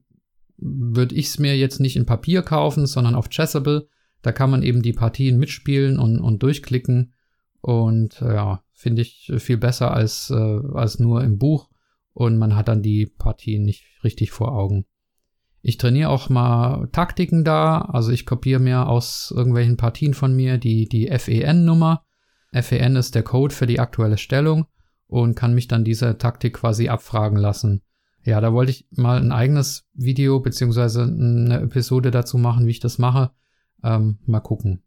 würde 0.58 1.16
ich 1.16 1.28
es 1.28 1.40
mir 1.40 1.58
jetzt 1.58 1.80
nicht 1.80 1.96
in 1.96 2.06
Papier 2.06 2.42
kaufen, 2.42 2.86
sondern 2.86 3.16
auf 3.16 3.30
Chessable. 3.30 3.88
Da 4.22 4.32
kann 4.32 4.50
man 4.50 4.64
eben 4.64 4.82
die 4.82 4.94
Partien 4.94 5.38
mitspielen 5.38 6.00
und, 6.00 6.20
und 6.20 6.42
durchklicken. 6.42 7.14
Und 7.62 8.22
ja, 8.22 8.64
finde 8.74 9.02
ich 9.02 9.32
viel 9.38 9.58
besser 9.58 9.92
als, 9.94 10.30
äh, 10.30 10.60
als 10.74 11.00
nur 11.00 11.24
im 11.24 11.38
Buch 11.38 11.70
und 12.14 12.38
man 12.38 12.56
hat 12.56 12.68
dann 12.68 12.82
die 12.82 13.06
Partien 13.06 13.64
nicht 13.64 13.84
richtig 14.04 14.32
vor 14.32 14.54
Augen. 14.54 14.86
Ich 15.62 15.78
trainiere 15.78 16.10
auch 16.10 16.30
mal 16.30 16.88
Taktiken 16.92 17.44
da, 17.44 17.82
also 17.82 18.12
ich 18.12 18.26
kopiere 18.26 18.60
mir 18.60 18.88
aus 18.88 19.34
irgendwelchen 19.36 19.78
Partien 19.78 20.14
von 20.14 20.36
mir 20.36 20.58
die, 20.58 20.88
die 20.88 21.08
FEN-Nummer. 21.08 22.04
FEN 22.54 22.96
ist 22.96 23.16
der 23.16 23.24
Code 23.24 23.54
für 23.54 23.66
die 23.66 23.80
aktuelle 23.80 24.18
Stellung 24.18 24.68
und 25.08 25.36
kann 25.36 25.56
mich 25.56 25.68
dann 25.68 25.84
diese 25.84 26.18
Taktik 26.18 26.54
quasi 26.54 26.88
abfragen 26.88 27.38
lassen. 27.38 27.82
Ja, 28.26 28.42
da 28.42 28.54
wollte 28.54 28.72
ich 28.72 28.88
mal 28.90 29.22
ein 29.22 29.32
eigenes 29.32 29.88
Video 29.94 30.40
beziehungsweise 30.40 31.04
eine 31.04 31.62
Episode 31.62 32.10
dazu 32.10 32.40
machen, 32.40 32.66
wie 32.66 32.72
ich 32.72 32.80
das 32.80 32.98
mache. 32.98 33.32
Ähm, 33.84 34.18
mal 34.26 34.40
gucken. 34.40 34.82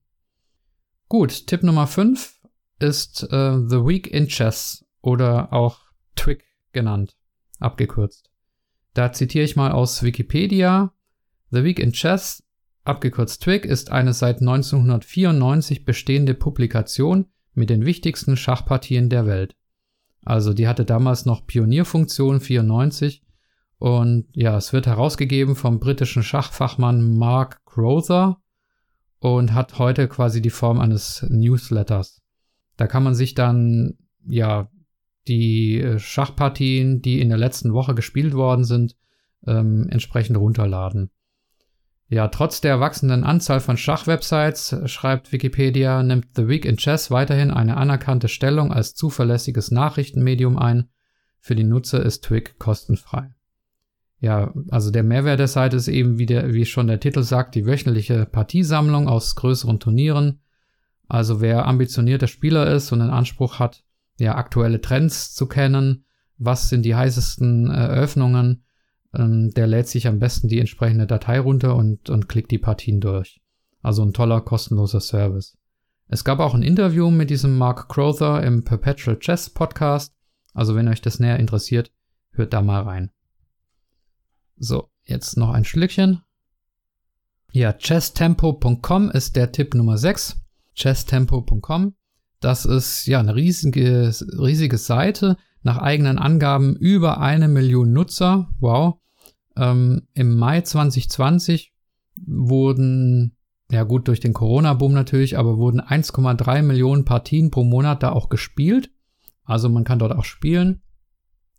Gut, 1.09 1.47
Tipp 1.47 1.63
Nummer 1.63 1.87
5 1.87 2.41
ist 2.81 3.23
äh, 3.23 3.59
The 3.69 3.87
Week 3.87 4.09
in 4.09 4.27
Chess 4.27 4.85
oder 5.03 5.53
auch 5.53 5.79
Twig 6.17 6.45
genannt, 6.73 7.17
abgekürzt. 7.61 8.29
Da 8.93 9.13
zitiere 9.13 9.45
ich 9.45 9.55
mal 9.55 9.71
aus 9.71 10.03
Wikipedia. 10.03 10.93
The 11.51 11.63
Week 11.63 11.79
in 11.79 11.93
Chess, 11.93 12.43
abgekürzt 12.83 13.45
Twig, 13.45 13.65
ist 13.65 13.93
eine 13.93 14.15
seit 14.15 14.41
1994 14.41 15.85
bestehende 15.85 16.35
Publikation 16.35 17.27
mit 17.55 17.71
den 17.71 17.87
wichtigsten 17.87 18.37
Schachpartien 18.37 19.09
der 19.09 19.27
Welt. 19.27 19.55
Also 20.25 20.53
die 20.53 20.67
hatte 20.67 20.85
damals 20.85 21.25
noch 21.25 21.47
Pionierfunktion 21.47 22.41
94 22.41 23.23
und 23.79 24.27
ja, 24.33 24.57
es 24.57 24.73
wird 24.73 24.87
herausgegeben 24.87 25.55
vom 25.55 25.79
britischen 25.79 26.23
Schachfachmann 26.23 27.17
Mark 27.17 27.65
Crowther 27.65 28.41
und 29.21 29.55
hat 29.55 29.79
heute 29.79 30.09
quasi 30.09 30.43
die 30.43 30.51
Form 30.51 30.81
eines 30.81 31.25
Newsletters. 31.29 32.21
Da 32.77 32.87
kann 32.87 33.05
man 33.05 33.15
sich 33.15 33.35
dann 33.35 33.99
ja 34.27 34.69
die 35.29 35.81
äh, 35.81 35.99
Schachpartien, 35.99 37.03
die 37.03 37.21
in 37.21 37.29
der 37.29 37.39
letzten 37.39 37.73
Woche 37.73 37.95
gespielt 37.95 38.35
worden 38.35 38.65
sind, 38.65 38.97
ähm, 39.47 39.87
entsprechend 39.91 40.37
runterladen. 40.37 41.11
Ja, 42.09 42.29
trotz 42.29 42.63
der 42.63 42.81
wachsenden 42.81 43.23
Anzahl 43.23 43.61
von 43.61 43.77
Schachwebsites, 43.77 44.73
äh, 44.73 44.89
schreibt 44.89 45.31
Wikipedia, 45.31 46.03
nimmt 46.03 46.29
The 46.35 46.49
Week 46.49 46.65
in 46.65 46.79
Chess 46.79 47.11
weiterhin 47.11 47.51
eine 47.51 47.77
anerkannte 47.77 48.29
Stellung 48.29 48.73
als 48.73 48.95
zuverlässiges 48.95 49.71
Nachrichtenmedium 49.71 50.59
ein. 50.59 50.89
Für 51.39 51.55
die 51.55 51.65
Nutzer 51.65 52.03
ist 52.03 52.25
Twig 52.25 52.59
kostenfrei. 52.59 53.35
Ja, 54.21 54.53
also 54.71 54.91
der 54.91 55.05
Mehrwert 55.05 55.39
der 55.39 55.49
Seite 55.49 55.77
ist 55.77 55.89
eben, 55.89 56.19
wie, 56.19 56.27
der, 56.27 56.53
wie 56.53 56.65
schon 56.65 56.89
der 56.89 57.01
Titel 57.01 57.23
sagt, 57.23 57.55
die 57.55 57.67
wöchentliche 57.67 58.27
Partiesammlung 58.27 59.09
aus 59.09 59.37
größeren 59.37 59.79
Turnieren. 59.79 60.41
Also 61.07 61.41
wer 61.41 61.67
ambitionierter 61.67 62.27
Spieler 62.27 62.71
ist 62.73 62.91
und 62.93 63.01
einen 63.01 63.11
Anspruch 63.11 63.59
hat, 63.59 63.85
ja, 64.19 64.35
aktuelle 64.35 64.81
Trends 64.81 65.35
zu 65.35 65.47
kennen, 65.47 66.05
was 66.37 66.69
sind 66.69 66.83
die 66.83 66.97
heißesten 66.97 67.71
Eröffnungen, 67.71 68.65
ähm, 69.15 69.53
der 69.55 69.67
lädt 69.67 69.89
sich 69.89 70.07
am 70.09 70.19
besten 70.19 70.49
die 70.49 70.59
entsprechende 70.59 71.07
Datei 71.07 71.39
runter 71.39 71.77
und, 71.77 72.11
und 72.11 72.29
klickt 72.29 72.51
die 72.51 72.59
Partien 72.59 73.01
durch. 73.01 73.41
Also 73.83 74.03
ein 74.03 74.13
toller, 74.13 74.41
kostenloser 74.41 75.01
Service. 75.01 75.57
Es 76.09 76.25
gab 76.25 76.41
auch 76.41 76.55
ein 76.55 76.63
Interview 76.63 77.11
mit 77.11 77.31
diesem 77.31 77.57
Mark 77.57 77.89
Crowther 77.89 78.43
im 78.43 78.65
Perpetual 78.65 79.19
Chess 79.19 79.51
Podcast. 79.51 80.15
Also 80.55 80.75
wenn 80.75 80.89
euch 80.89 81.03
das 81.03 81.21
näher 81.21 81.39
interessiert, 81.39 81.93
hört 82.33 82.53
da 82.53 82.63
mal 82.63 82.83
rein. 82.83 83.11
So, 84.59 84.91
jetzt 85.05 85.37
noch 85.37 85.51
ein 85.51 85.65
Schlückchen. 85.65 86.23
Ja, 87.53 87.73
chesstempo.com 87.73 89.11
ist 89.11 89.37
der 89.37 89.53
Tipp 89.53 89.75
Nummer 89.75 89.97
6. 89.97 90.37
chesstempo.com. 90.75 91.95
Das 92.41 92.65
ist 92.65 93.07
ja 93.07 93.21
eine 93.21 93.35
riesige, 93.35 94.13
riesige 94.39 94.79
Seite. 94.79 95.37
Nach 95.63 95.79
eigenen 95.79 96.19
Angaben 96.19 96.77
über 96.77 97.21
eine 97.21 97.49
Million 97.49 97.93
Nutzer. 97.93 98.49
Wow. 98.61 98.99
Ähm, 99.57 100.09
Im 100.15 100.37
Mai 100.37 100.61
2020 100.61 101.73
wurden, 102.27 103.37
ja 103.71 103.85
gut, 103.85 104.09
durch 104.09 104.21
den 104.21 104.33
Corona-Boom 104.33 104.93
natürlich, 104.93 105.39
aber 105.39 105.57
wurden 105.57 105.81
1,3 105.81 106.63
Millionen 106.63 107.05
Partien 107.05 107.51
pro 107.51 107.65
Monat 107.65 108.03
da 108.03 108.13
auch 108.13 108.29
gespielt. 108.29 108.91
Also 109.45 109.69
man 109.69 109.85
kann 109.85 109.99
dort 109.99 110.13
auch 110.13 110.25
spielen. 110.25 110.83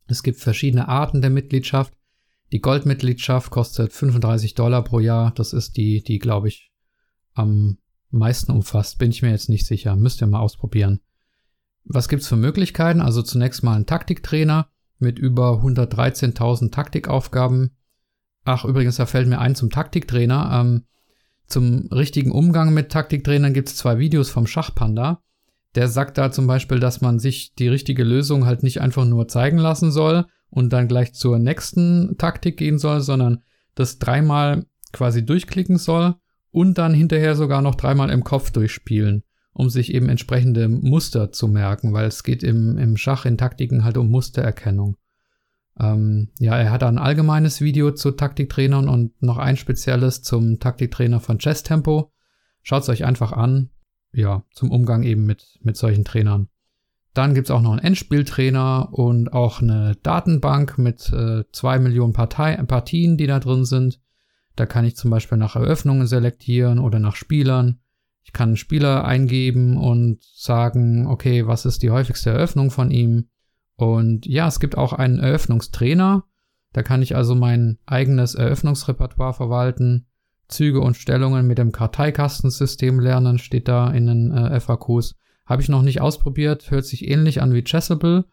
Es 0.07 0.23
gibt 0.23 0.39
verschiedene 0.39 0.87
Arten 0.87 1.21
der 1.21 1.29
Mitgliedschaft. 1.29 1.93
Die 2.51 2.61
Goldmitgliedschaft 2.61 3.51
kostet 3.51 3.93
35 3.93 4.55
Dollar 4.55 4.83
pro 4.83 4.99
Jahr. 4.99 5.31
Das 5.35 5.53
ist 5.53 5.77
die, 5.77 6.03
die, 6.03 6.19
glaube 6.19 6.47
ich, 6.47 6.71
am 7.33 7.77
meisten 8.09 8.51
umfasst. 8.51 8.97
Bin 8.97 9.11
ich 9.11 9.21
mir 9.21 9.29
jetzt 9.29 9.49
nicht 9.49 9.67
sicher. 9.67 9.95
Müsst 9.95 10.21
ihr 10.21 10.27
mal 10.27 10.39
ausprobieren. 10.39 10.99
Was 11.85 12.09
gibt's 12.09 12.27
für 12.27 12.35
Möglichkeiten? 12.35 13.01
Also 13.01 13.21
zunächst 13.21 13.63
mal 13.63 13.75
ein 13.75 13.85
Taktiktrainer 13.85 14.69
mit 14.97 15.19
über 15.19 15.61
113.000 15.63 16.71
Taktikaufgaben. 16.71 17.75
Ach, 18.45 18.65
übrigens, 18.65 18.97
da 18.97 19.05
fällt 19.05 19.27
mir 19.27 19.39
ein 19.39 19.55
zum 19.55 19.69
Taktiktrainer. 19.69 20.49
Ähm, 20.53 20.85
zum 21.45 21.87
richtigen 21.91 22.31
Umgang 22.31 22.73
mit 22.73 22.91
Taktiktrainern 22.91 23.53
gibt's 23.53 23.75
zwei 23.75 23.97
Videos 23.99 24.29
vom 24.29 24.47
Schachpanda. 24.47 25.21
Der 25.75 25.87
sagt 25.87 26.17
da 26.17 26.31
zum 26.31 26.47
Beispiel, 26.47 26.79
dass 26.79 27.01
man 27.01 27.19
sich 27.19 27.53
die 27.53 27.67
richtige 27.67 28.03
Lösung 28.03 28.45
halt 28.45 28.63
nicht 28.63 28.81
einfach 28.81 29.05
nur 29.05 29.27
zeigen 29.27 29.57
lassen 29.57 29.91
soll, 29.91 30.25
und 30.49 30.73
dann 30.73 30.87
gleich 30.87 31.13
zur 31.13 31.39
nächsten 31.39 32.17
Taktik 32.17 32.57
gehen 32.57 32.79
soll, 32.79 33.01
sondern 33.01 33.43
das 33.75 33.99
dreimal 33.99 34.65
quasi 34.91 35.25
durchklicken 35.25 35.77
soll 35.77 36.15
und 36.51 36.77
dann 36.77 36.93
hinterher 36.93 37.35
sogar 37.35 37.61
noch 37.61 37.75
dreimal 37.75 38.09
im 38.09 38.23
Kopf 38.23 38.51
durchspielen, 38.51 39.23
um 39.53 39.69
sich 39.69 39.93
eben 39.93 40.09
entsprechende 40.09 40.67
Muster 40.67 41.31
zu 41.31 41.47
merken, 41.47 41.93
weil 41.93 42.07
es 42.07 42.23
geht 42.23 42.43
im, 42.43 42.77
im 42.77 42.97
Schach 42.97 43.25
in 43.25 43.37
Taktiken 43.37 43.83
halt 43.83 43.97
um 43.97 44.09
Mustererkennung. 44.09 44.97
Ähm, 45.79 46.29
ja, 46.39 46.57
er 46.57 46.71
hat 46.71 46.83
ein 46.83 46.97
allgemeines 46.97 47.61
Video 47.61 47.91
zu 47.91 48.11
Taktiktrainern 48.11 48.89
und 48.89 49.21
noch 49.21 49.37
ein 49.37 49.55
spezielles 49.55 50.21
zum 50.21 50.59
Taktiktrainer 50.59 51.19
von 51.19 51.39
Chess 51.39 51.63
Tempo. 51.63 52.11
Schaut 52.63 52.83
es 52.83 52.89
euch 52.89 53.05
einfach 53.05 53.31
an. 53.31 53.69
Ja, 54.11 54.43
zum 54.51 54.71
Umgang 54.71 55.03
eben 55.03 55.25
mit, 55.25 55.59
mit 55.61 55.77
solchen 55.77 56.03
Trainern. 56.03 56.49
Dann 57.19 57.33
gibt's 57.33 57.51
auch 57.51 57.61
noch 57.61 57.73
einen 57.73 57.81
Endspieltrainer 57.83 58.93
und 58.93 59.33
auch 59.33 59.61
eine 59.61 59.97
Datenbank 60.03 60.77
mit 60.77 61.11
äh, 61.11 61.43
zwei 61.51 61.77
Millionen 61.77 62.13
Partei 62.13 62.55
Partien, 62.63 63.17
die 63.17 63.27
da 63.27 63.41
drin 63.41 63.65
sind. 63.65 63.99
Da 64.55 64.65
kann 64.65 64.85
ich 64.85 64.95
zum 64.95 65.11
Beispiel 65.11 65.38
nach 65.38 65.57
Eröffnungen 65.57 66.07
selektieren 66.07 66.79
oder 66.79 66.97
nach 66.99 67.17
Spielern. 67.17 67.81
Ich 68.23 68.31
kann 68.31 68.47
einen 68.47 68.55
Spieler 68.55 69.03
eingeben 69.03 69.75
und 69.75 70.23
sagen, 70.23 71.07
okay, 71.07 71.45
was 71.45 71.65
ist 71.65 71.83
die 71.83 71.89
häufigste 71.91 72.29
Eröffnung 72.29 72.71
von 72.71 72.89
ihm? 72.89 73.27
Und 73.75 74.25
ja, 74.25 74.47
es 74.47 74.61
gibt 74.61 74.77
auch 74.77 74.93
einen 74.93 75.19
Eröffnungstrainer. 75.19 76.23
Da 76.71 76.83
kann 76.83 77.01
ich 77.01 77.17
also 77.17 77.35
mein 77.35 77.79
eigenes 77.85 78.33
Eröffnungsrepertoire 78.33 79.33
verwalten. 79.33 80.07
Züge 80.47 80.79
und 80.79 80.95
Stellungen 80.95 81.47
mit 81.47 81.57
dem 81.57 81.73
Karteikastensystem 81.73 82.97
lernen, 82.97 83.39
steht 83.39 83.67
da 83.67 83.91
in 83.91 84.07
den 84.07 84.31
äh, 84.31 84.57
FAQs. 84.61 85.18
Habe 85.49 85.63
ich 85.63 85.69
noch 85.69 85.81
nicht 85.81 85.99
ausprobiert, 85.99 86.69
hört 86.69 86.85
sich 86.85 87.09
ähnlich 87.09 87.41
an 87.41 87.55
wie 87.55 87.63
Chessable, 87.63 88.25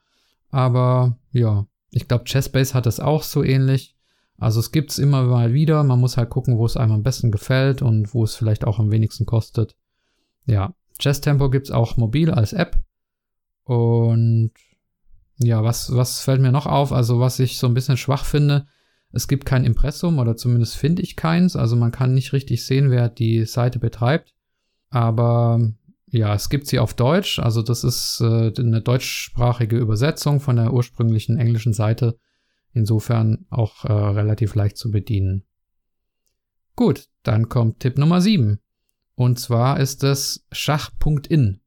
aber 0.50 1.18
ja, 1.32 1.66
ich 1.90 2.08
glaube, 2.08 2.24
Chessbase 2.24 2.74
hat 2.74 2.84
das 2.84 3.00
auch 3.00 3.22
so 3.22 3.42
ähnlich. 3.42 3.96
Also 4.36 4.60
es 4.60 4.70
gibt's 4.70 4.98
immer 4.98 5.22
mal 5.22 5.54
wieder, 5.54 5.82
man 5.82 5.98
muss 5.98 6.18
halt 6.18 6.28
gucken, 6.28 6.58
wo 6.58 6.66
es 6.66 6.76
einem 6.76 6.92
am 6.92 7.02
besten 7.02 7.32
gefällt 7.32 7.80
und 7.80 8.12
wo 8.12 8.22
es 8.24 8.34
vielleicht 8.34 8.66
auch 8.66 8.78
am 8.78 8.90
wenigsten 8.90 9.24
kostet. 9.24 9.76
Ja, 10.44 10.74
Chess 10.98 11.22
Tempo 11.22 11.48
gibt's 11.48 11.70
auch 11.70 11.96
mobil 11.96 12.30
als 12.30 12.52
App. 12.52 12.78
Und 13.64 14.52
ja, 15.38 15.64
was, 15.64 15.96
was 15.96 16.20
fällt 16.20 16.42
mir 16.42 16.52
noch 16.52 16.66
auf? 16.66 16.92
Also 16.92 17.18
was 17.18 17.38
ich 17.38 17.56
so 17.56 17.66
ein 17.66 17.74
bisschen 17.74 17.96
schwach 17.96 18.26
finde, 18.26 18.66
es 19.10 19.26
gibt 19.26 19.46
kein 19.46 19.64
Impressum 19.64 20.18
oder 20.18 20.36
zumindest 20.36 20.76
finde 20.76 21.00
ich 21.00 21.16
keins. 21.16 21.56
Also 21.56 21.76
man 21.76 21.92
kann 21.92 22.12
nicht 22.12 22.34
richtig 22.34 22.66
sehen, 22.66 22.90
wer 22.90 23.08
die 23.08 23.46
Seite 23.46 23.78
betreibt. 23.78 24.34
Aber 24.90 25.72
ja, 26.16 26.34
es 26.34 26.48
gibt 26.48 26.66
sie 26.66 26.78
auf 26.78 26.94
Deutsch, 26.94 27.38
also 27.38 27.62
das 27.62 27.84
ist 27.84 28.20
äh, 28.20 28.52
eine 28.58 28.80
deutschsprachige 28.80 29.76
Übersetzung 29.76 30.40
von 30.40 30.56
der 30.56 30.72
ursprünglichen 30.72 31.38
englischen 31.38 31.72
Seite. 31.72 32.18
Insofern 32.72 33.46
auch 33.48 33.84
äh, 33.84 33.92
relativ 33.92 34.54
leicht 34.54 34.76
zu 34.76 34.90
bedienen. 34.90 35.44
Gut, 36.74 37.08
dann 37.22 37.48
kommt 37.48 37.80
Tipp 37.80 37.96
Nummer 37.96 38.20
7. 38.20 38.58
Und 39.14 39.38
zwar 39.38 39.80
ist 39.80 40.04
es 40.04 40.46
schach.in. 40.52 41.60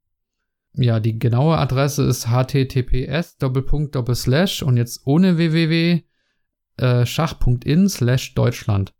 Ja, 0.74 1.00
die 1.00 1.18
genaue 1.18 1.58
Adresse 1.58 2.04
ist 2.04 2.28
https 2.28 3.38
und 4.62 4.78
jetzt 4.78 5.02
ohne 5.06 5.38
www 5.38 6.04
äh, 6.80 7.06
schach.in 7.06 7.90
slash 7.90 8.34
Deutschland. 8.34 8.94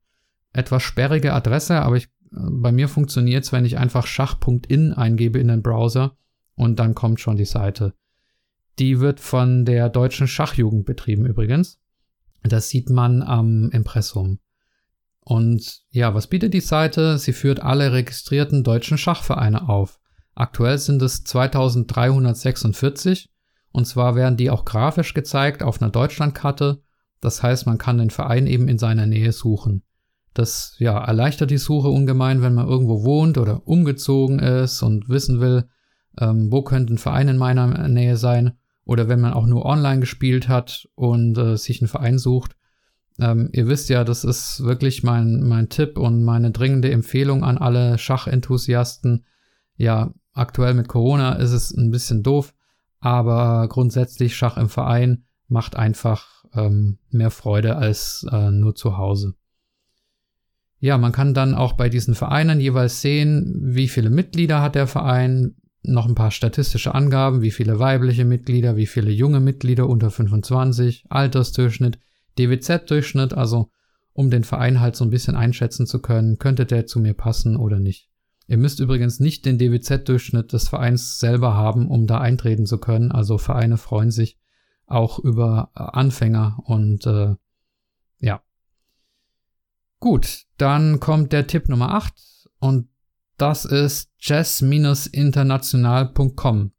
Etwas 0.54 0.84
sperrige 0.84 1.34
Adresse, 1.34 1.82
aber 1.82 1.96
ich 1.96 2.10
bei 2.32 2.72
mir 2.72 2.88
funktioniert 2.88 3.44
es, 3.44 3.52
wenn 3.52 3.66
ich 3.66 3.78
einfach 3.78 4.08
schach.in 4.08 4.94
eingebe 4.94 5.40
in 5.40 5.48
den 5.48 5.64
Browser 5.64 6.16
und 6.56 6.80
dann 6.80 6.96
kommt 6.96 7.20
schon 7.20 7.38
die 7.38 7.46
Seite. 7.46 7.94
Die 8.78 9.00
wird 9.00 9.20
von 9.20 9.66
der 9.66 9.90
deutschen 9.90 10.28
Schachjugend 10.28 10.86
betrieben 10.86 11.26
übrigens. 11.26 11.80
Das 12.44 12.70
sieht 12.70 12.90
man 12.90 13.22
am 13.22 13.70
Impressum. 13.72 14.40
Und 15.20 15.82
ja, 15.90 16.14
was 16.14 16.28
bietet 16.28 16.54
die 16.54 16.62
Seite? 16.62 17.18
Sie 17.18 17.34
führt 17.34 17.62
alle 17.62 17.92
registrierten 17.92 18.64
deutschen 18.64 18.98
Schachvereine 18.98 19.68
auf. 19.68 20.00
Aktuell 20.34 20.78
sind 20.78 21.02
es 21.02 21.26
2346 21.26 23.30
und 23.72 23.86
zwar 23.86 24.16
werden 24.16 24.38
die 24.38 24.50
auch 24.50 24.64
grafisch 24.66 25.14
gezeigt 25.14 25.62
auf 25.62 25.82
einer 25.82 25.92
Deutschlandkarte. 25.92 26.82
Das 27.20 27.44
heißt, 27.44 27.66
man 27.66 27.78
kann 27.78 27.98
den 27.98 28.10
Verein 28.10 28.48
eben 28.48 28.70
in 28.70 28.78
seiner 28.78 29.06
Nähe 29.06 29.34
suchen. 29.34 29.84
Das 30.34 30.76
ja 30.80 30.98
erleichtert 31.04 31.52
die 31.52 31.58
Suche 31.58 31.90
ungemein, 31.90 32.42
wenn 32.42 32.54
man 32.54 32.68
irgendwo 32.68 33.04
wohnt 33.04 33.38
oder 33.38 33.68
umgezogen 33.68 34.40
ist 34.40 34.82
und 34.84 35.10
wissen 35.10 35.40
will, 35.40 35.68
ähm, 36.20 36.52
wo 36.52 36.62
könnte 36.62 36.94
ein 36.94 36.98
Verein 36.98 37.28
in 37.28 37.38
meiner 37.38 37.88
Nähe 37.88 38.18
sein. 38.18 38.58
Oder 38.86 39.08
wenn 39.08 39.22
man 39.22 39.34
auch 39.34 39.46
nur 39.46 39.66
online 39.66 40.00
gespielt 40.00 40.48
hat 40.48 40.88
und 40.96 41.38
äh, 41.38 41.58
sich 41.58 41.82
einen 41.82 41.88
Verein 41.88 42.18
sucht. 42.18 42.56
Ähm, 43.20 43.50
ihr 43.52 43.68
wisst 43.68 43.90
ja, 43.90 44.04
das 44.04 44.24
ist 44.24 44.64
wirklich 44.64 45.04
mein, 45.04 45.44
mein 45.44 45.70
Tipp 45.70 45.98
und 45.98 46.24
meine 46.24 46.52
dringende 46.52 46.92
Empfehlung 46.92 47.44
an 47.44 47.58
alle 47.58 47.98
Schachenthusiasten. 47.98 49.26
Ja, 49.76 50.14
aktuell 50.34 50.74
mit 50.74 50.88
Corona 50.88 51.34
ist 51.34 51.52
es 51.52 51.72
ein 51.72 51.92
bisschen 51.92 52.24
doof, 52.24 52.54
aber 53.00 53.68
grundsätzlich 53.68 54.36
Schach 54.36 54.58
im 54.58 54.70
Verein 54.70 55.26
macht 55.48 55.76
einfach 55.76 56.46
ähm, 56.54 57.00
mehr 57.10 57.32
Freude 57.32 57.76
als 57.76 58.26
äh, 58.32 58.52
nur 58.52 58.76
zu 58.76 58.98
Hause. 58.98 59.36
Ja, 60.80 60.98
man 60.98 61.12
kann 61.12 61.34
dann 61.34 61.56
auch 61.56 61.74
bei 61.74 61.90
diesen 61.90 62.16
Vereinen 62.16 62.60
jeweils 62.60 63.02
sehen, 63.02 63.60
wie 63.62 63.88
viele 63.88 64.10
Mitglieder 64.10 64.62
hat 64.62 64.76
der 64.76 64.88
Verein, 64.88 65.56
noch 65.82 66.08
ein 66.08 66.16
paar 66.16 66.32
statistische 66.32 66.94
Angaben, 66.94 67.42
wie 67.42 67.52
viele 67.52 67.80
weibliche 67.80 68.26
Mitglieder, 68.26 68.76
wie 68.76 68.86
viele 68.86 69.12
junge 69.12 69.40
Mitglieder 69.40 69.88
unter 69.88 70.12
25, 70.12 71.06
Altersdurchschnitt, 71.10 72.00
DWZ-Durchschnitt, 72.38 73.34
also 73.34 73.70
um 74.14 74.30
den 74.30 74.44
Verein 74.44 74.82
halt 74.82 74.96
so 74.96 75.06
ein 75.06 75.10
bisschen 75.10 75.36
einschätzen 75.36 75.86
zu 75.86 76.02
können, 76.02 76.38
könnte 76.38 76.66
der 76.66 76.86
zu 76.86 77.00
mir 77.00 77.14
passen 77.14 77.56
oder 77.56 77.80
nicht. 77.80 78.10
Ihr 78.48 78.58
müsst 78.58 78.80
übrigens 78.80 79.20
nicht 79.20 79.46
den 79.46 79.58
DWZ-Durchschnitt 79.58 80.52
des 80.54 80.68
Vereins 80.68 81.20
selber 81.20 81.54
haben, 81.54 81.88
um 81.88 82.08
da 82.08 82.20
eintreten 82.20 82.66
zu 82.66 82.80
können. 82.80 83.12
Also 83.12 83.38
Vereine 83.38 83.78
freuen 83.78 84.12
sich 84.12 84.38
auch 84.88 85.20
über 85.20 85.70
Anfänger 85.76 86.58
und 86.66 87.06
äh, 87.06 87.36
ja. 88.20 88.42
Gut, 90.00 90.44
dann 90.58 91.00
kommt 91.00 91.34
der 91.34 91.48
Tipp 91.48 91.68
Nummer 91.68 91.94
8 91.94 92.14
und 92.60 92.88
das 93.38 93.66
ist 93.66 94.12
jazz-international.com. 94.20 96.72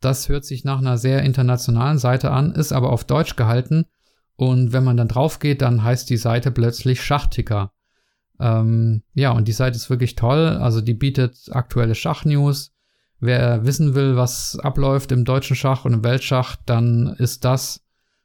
Das 0.00 0.28
hört 0.28 0.44
sich 0.44 0.64
nach 0.64 0.78
einer 0.78 0.98
sehr 0.98 1.22
internationalen 1.22 1.98
Seite 1.98 2.30
an, 2.30 2.52
ist 2.52 2.72
aber 2.72 2.90
auf 2.90 3.04
Deutsch 3.04 3.36
gehalten 3.36 3.86
und 4.36 4.72
wenn 4.72 4.84
man 4.84 4.96
dann 4.96 5.08
drauf 5.08 5.38
geht, 5.38 5.60
dann 5.60 5.84
heißt 5.84 6.08
die 6.08 6.16
Seite 6.16 6.50
plötzlich 6.50 7.02
Schachticker. 7.02 7.72
Ähm, 8.40 9.02
ja, 9.12 9.32
und 9.32 9.48
die 9.48 9.52
Seite 9.52 9.76
ist 9.76 9.90
wirklich 9.90 10.16
toll. 10.16 10.58
Also 10.60 10.80
die 10.80 10.94
bietet 10.94 11.50
aktuelle 11.52 11.94
Schachnews. 11.94 12.72
Wer 13.18 13.66
wissen 13.66 13.94
will, 13.94 14.16
was 14.16 14.58
abläuft 14.58 15.12
im 15.12 15.26
deutschen 15.26 15.56
Schach 15.56 15.84
und 15.84 15.92
im 15.92 16.04
Weltschach, 16.04 16.56
dann 16.64 17.14
ist 17.18 17.44
das 17.44 17.84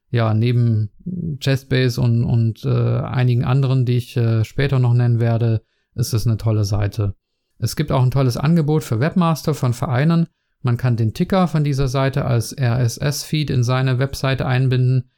ja 0.10 0.34
neben 0.34 0.92
Chessbase 1.40 2.00
und, 2.00 2.24
und 2.24 2.66
äh, 2.66 3.00
einigen 3.00 3.44
anderen, 3.44 3.86
die 3.86 3.98
ich 3.98 4.18
äh, 4.18 4.44
später 4.44 4.80
noch 4.80 4.94
nennen 4.94 5.20
werde, 5.20 5.64
ist 5.96 6.14
es 6.14 6.26
eine 6.26 6.38
tolle 6.38 6.64
Seite. 6.64 7.16
Es 7.58 7.76
gibt 7.76 7.92
auch 7.92 8.04
ein 8.04 8.12
tolles 8.12 8.38
Angebot 8.38 8.84
für 8.84 9.00
Webmaster 9.00 9.54
von 9.54 9.74
Vereinen. 9.74 10.28
Man 10.62 10.78
kann 10.78 10.98
den 10.98 11.14
Ticker 11.14 11.48
von 11.48 11.64
dieser 11.64 11.88
Seite 11.88 12.26
als 12.26 12.56
RSS-Feed 12.58 13.50
in 13.50 13.64
seine 13.64 14.00
Webseite 14.00 14.46
einbinden. 14.46 15.10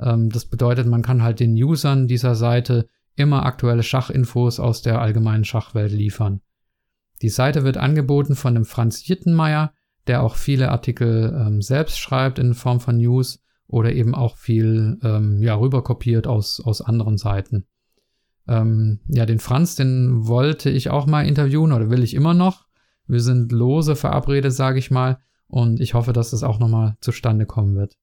Ähm, 0.00 0.30
das 0.30 0.46
bedeutet, 0.46 0.86
man 0.86 1.02
kann 1.02 1.22
halt 1.22 1.40
den 1.40 1.54
Usern 1.54 2.08
dieser 2.08 2.34
Seite 2.34 2.88
immer 3.16 3.46
aktuelle 3.46 3.82
Schachinfos 3.82 4.58
aus 4.58 4.82
der 4.82 5.00
allgemeinen 5.00 5.44
Schachwelt 5.44 5.92
liefern. 5.92 6.40
Die 7.22 7.28
Seite 7.28 7.62
wird 7.62 7.76
angeboten 7.76 8.34
von 8.34 8.54
dem 8.54 8.64
Franz 8.64 9.06
Jittenmeier, 9.06 9.72
der 10.06 10.22
auch 10.22 10.34
viele 10.34 10.70
Artikel 10.70 11.32
ähm, 11.34 11.62
selbst 11.62 11.98
schreibt 11.98 12.38
in 12.38 12.54
Form 12.54 12.80
von 12.80 12.98
News 12.98 13.43
oder 13.66 13.92
eben 13.92 14.14
auch 14.14 14.36
viel 14.36 14.98
ähm, 15.02 15.42
ja, 15.42 15.54
rüberkopiert 15.54 16.26
aus, 16.26 16.60
aus 16.60 16.80
anderen 16.80 17.16
Seiten. 17.16 17.66
Ähm, 18.46 19.00
ja, 19.08 19.26
den 19.26 19.38
Franz, 19.38 19.74
den 19.74 20.26
wollte 20.26 20.70
ich 20.70 20.90
auch 20.90 21.06
mal 21.06 21.26
interviewen 21.26 21.72
oder 21.72 21.90
will 21.90 22.02
ich 22.02 22.14
immer 22.14 22.34
noch. 22.34 22.66
Wir 23.06 23.20
sind 23.20 23.52
lose 23.52 23.96
verabredet, 23.96 24.52
sage 24.52 24.78
ich 24.78 24.90
mal, 24.90 25.18
und 25.46 25.80
ich 25.80 25.94
hoffe, 25.94 26.12
dass 26.12 26.30
das 26.30 26.42
auch 26.42 26.58
nochmal 26.58 26.96
zustande 27.00 27.46
kommen 27.46 27.74
wird. 27.76 27.96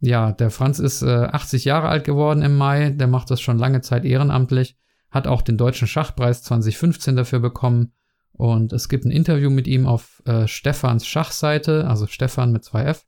Ja, 0.00 0.32
der 0.32 0.50
Franz 0.50 0.78
ist 0.78 1.02
äh, 1.02 1.28
80 1.30 1.64
Jahre 1.64 1.88
alt 1.88 2.04
geworden 2.04 2.42
im 2.42 2.56
Mai, 2.56 2.90
der 2.90 3.06
macht 3.06 3.30
das 3.30 3.40
schon 3.40 3.58
lange 3.58 3.82
Zeit 3.82 4.04
ehrenamtlich, 4.04 4.76
hat 5.10 5.26
auch 5.26 5.42
den 5.42 5.58
Deutschen 5.58 5.86
Schachpreis 5.86 6.42
2015 6.42 7.16
dafür 7.16 7.40
bekommen 7.40 7.92
und 8.32 8.72
es 8.72 8.88
gibt 8.88 9.04
ein 9.04 9.10
Interview 9.10 9.50
mit 9.50 9.66
ihm 9.66 9.86
auf 9.86 10.22
äh, 10.24 10.48
Stefans 10.48 11.06
Schachseite, 11.06 11.86
also 11.86 12.06
Stefan 12.06 12.52
mit 12.52 12.64
2F. 12.64 13.02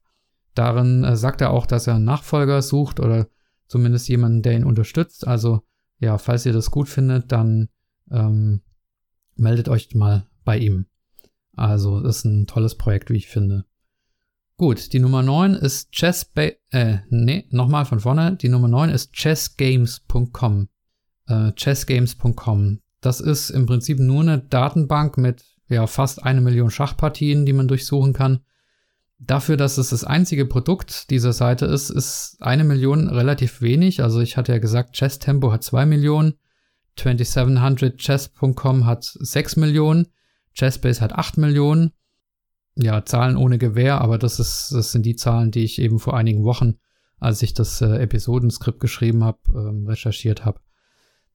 Darin 0.54 1.04
äh, 1.04 1.16
sagt 1.16 1.40
er 1.40 1.50
auch, 1.50 1.66
dass 1.66 1.86
er 1.86 1.96
einen 1.96 2.04
Nachfolger 2.04 2.62
sucht 2.62 3.00
oder 3.00 3.28
zumindest 3.66 4.08
jemanden, 4.08 4.42
der 4.42 4.54
ihn 4.54 4.64
unterstützt. 4.64 5.26
Also 5.26 5.62
ja, 5.98 6.18
falls 6.18 6.44
ihr 6.46 6.52
das 6.52 6.70
gut 6.70 6.88
findet, 6.88 7.32
dann 7.32 7.68
ähm, 8.10 8.62
meldet 9.36 9.68
euch 9.68 9.94
mal 9.94 10.26
bei 10.44 10.58
ihm. 10.58 10.86
Also, 11.54 12.00
ist 12.00 12.24
ein 12.24 12.46
tolles 12.46 12.76
Projekt, 12.76 13.10
wie 13.10 13.16
ich 13.16 13.28
finde. 13.28 13.64
Gut, 14.56 14.92
die 14.92 15.00
Nummer 15.00 15.22
9 15.22 15.54
ist 15.54 15.92
Chess, 15.92 16.30
äh, 16.34 16.98
nee, 17.10 17.46
nochmal 17.50 17.84
von 17.84 18.00
vorne. 18.00 18.36
Die 18.36 18.48
Nummer 18.48 18.68
9 18.68 18.90
ist 18.90 19.12
chessgames.com. 19.12 20.68
Äh, 21.26 21.52
chessgames.com. 21.52 22.80
Das 23.00 23.20
ist 23.20 23.50
im 23.50 23.66
Prinzip 23.66 23.98
nur 23.98 24.22
eine 24.22 24.38
Datenbank 24.38 25.18
mit 25.18 25.44
ja, 25.68 25.86
fast 25.86 26.22
eine 26.22 26.40
Million 26.40 26.70
Schachpartien, 26.70 27.46
die 27.46 27.52
man 27.52 27.68
durchsuchen 27.68 28.12
kann. 28.12 28.40
Dafür, 29.24 29.56
dass 29.56 29.78
es 29.78 29.90
das 29.90 30.02
einzige 30.02 30.46
Produkt 30.46 31.10
dieser 31.10 31.32
Seite 31.32 31.66
ist, 31.66 31.90
ist 31.90 32.38
eine 32.40 32.64
Million 32.64 33.08
relativ 33.08 33.62
wenig. 33.62 34.02
Also 34.02 34.20
ich 34.20 34.36
hatte 34.36 34.52
ja 34.52 34.58
gesagt, 34.58 34.94
Chess 34.94 35.20
Tempo 35.20 35.52
hat 35.52 35.62
zwei 35.62 35.86
Millionen, 35.86 36.34
2700chess.com 36.98 38.84
hat 38.84 39.04
sechs 39.04 39.54
Millionen, 39.56 40.08
Chessbase 40.54 41.00
hat 41.00 41.12
acht 41.12 41.38
Millionen 41.38 41.92
ja, 42.74 43.04
Zahlen 43.04 43.36
ohne 43.36 43.58
Gewähr, 43.58 44.00
aber 44.00 44.18
das 44.18 44.40
ist, 44.40 44.72
das 44.72 44.92
sind 44.92 45.04
die 45.04 45.16
Zahlen, 45.16 45.50
die 45.50 45.64
ich 45.64 45.80
eben 45.80 45.98
vor 45.98 46.16
einigen 46.16 46.44
Wochen, 46.44 46.78
als 47.18 47.42
ich 47.42 47.54
das 47.54 47.80
äh, 47.80 47.98
Episodenskript 47.98 48.80
geschrieben 48.80 49.24
habe, 49.24 49.38
ähm, 49.54 49.86
recherchiert 49.86 50.44
habe. 50.44 50.60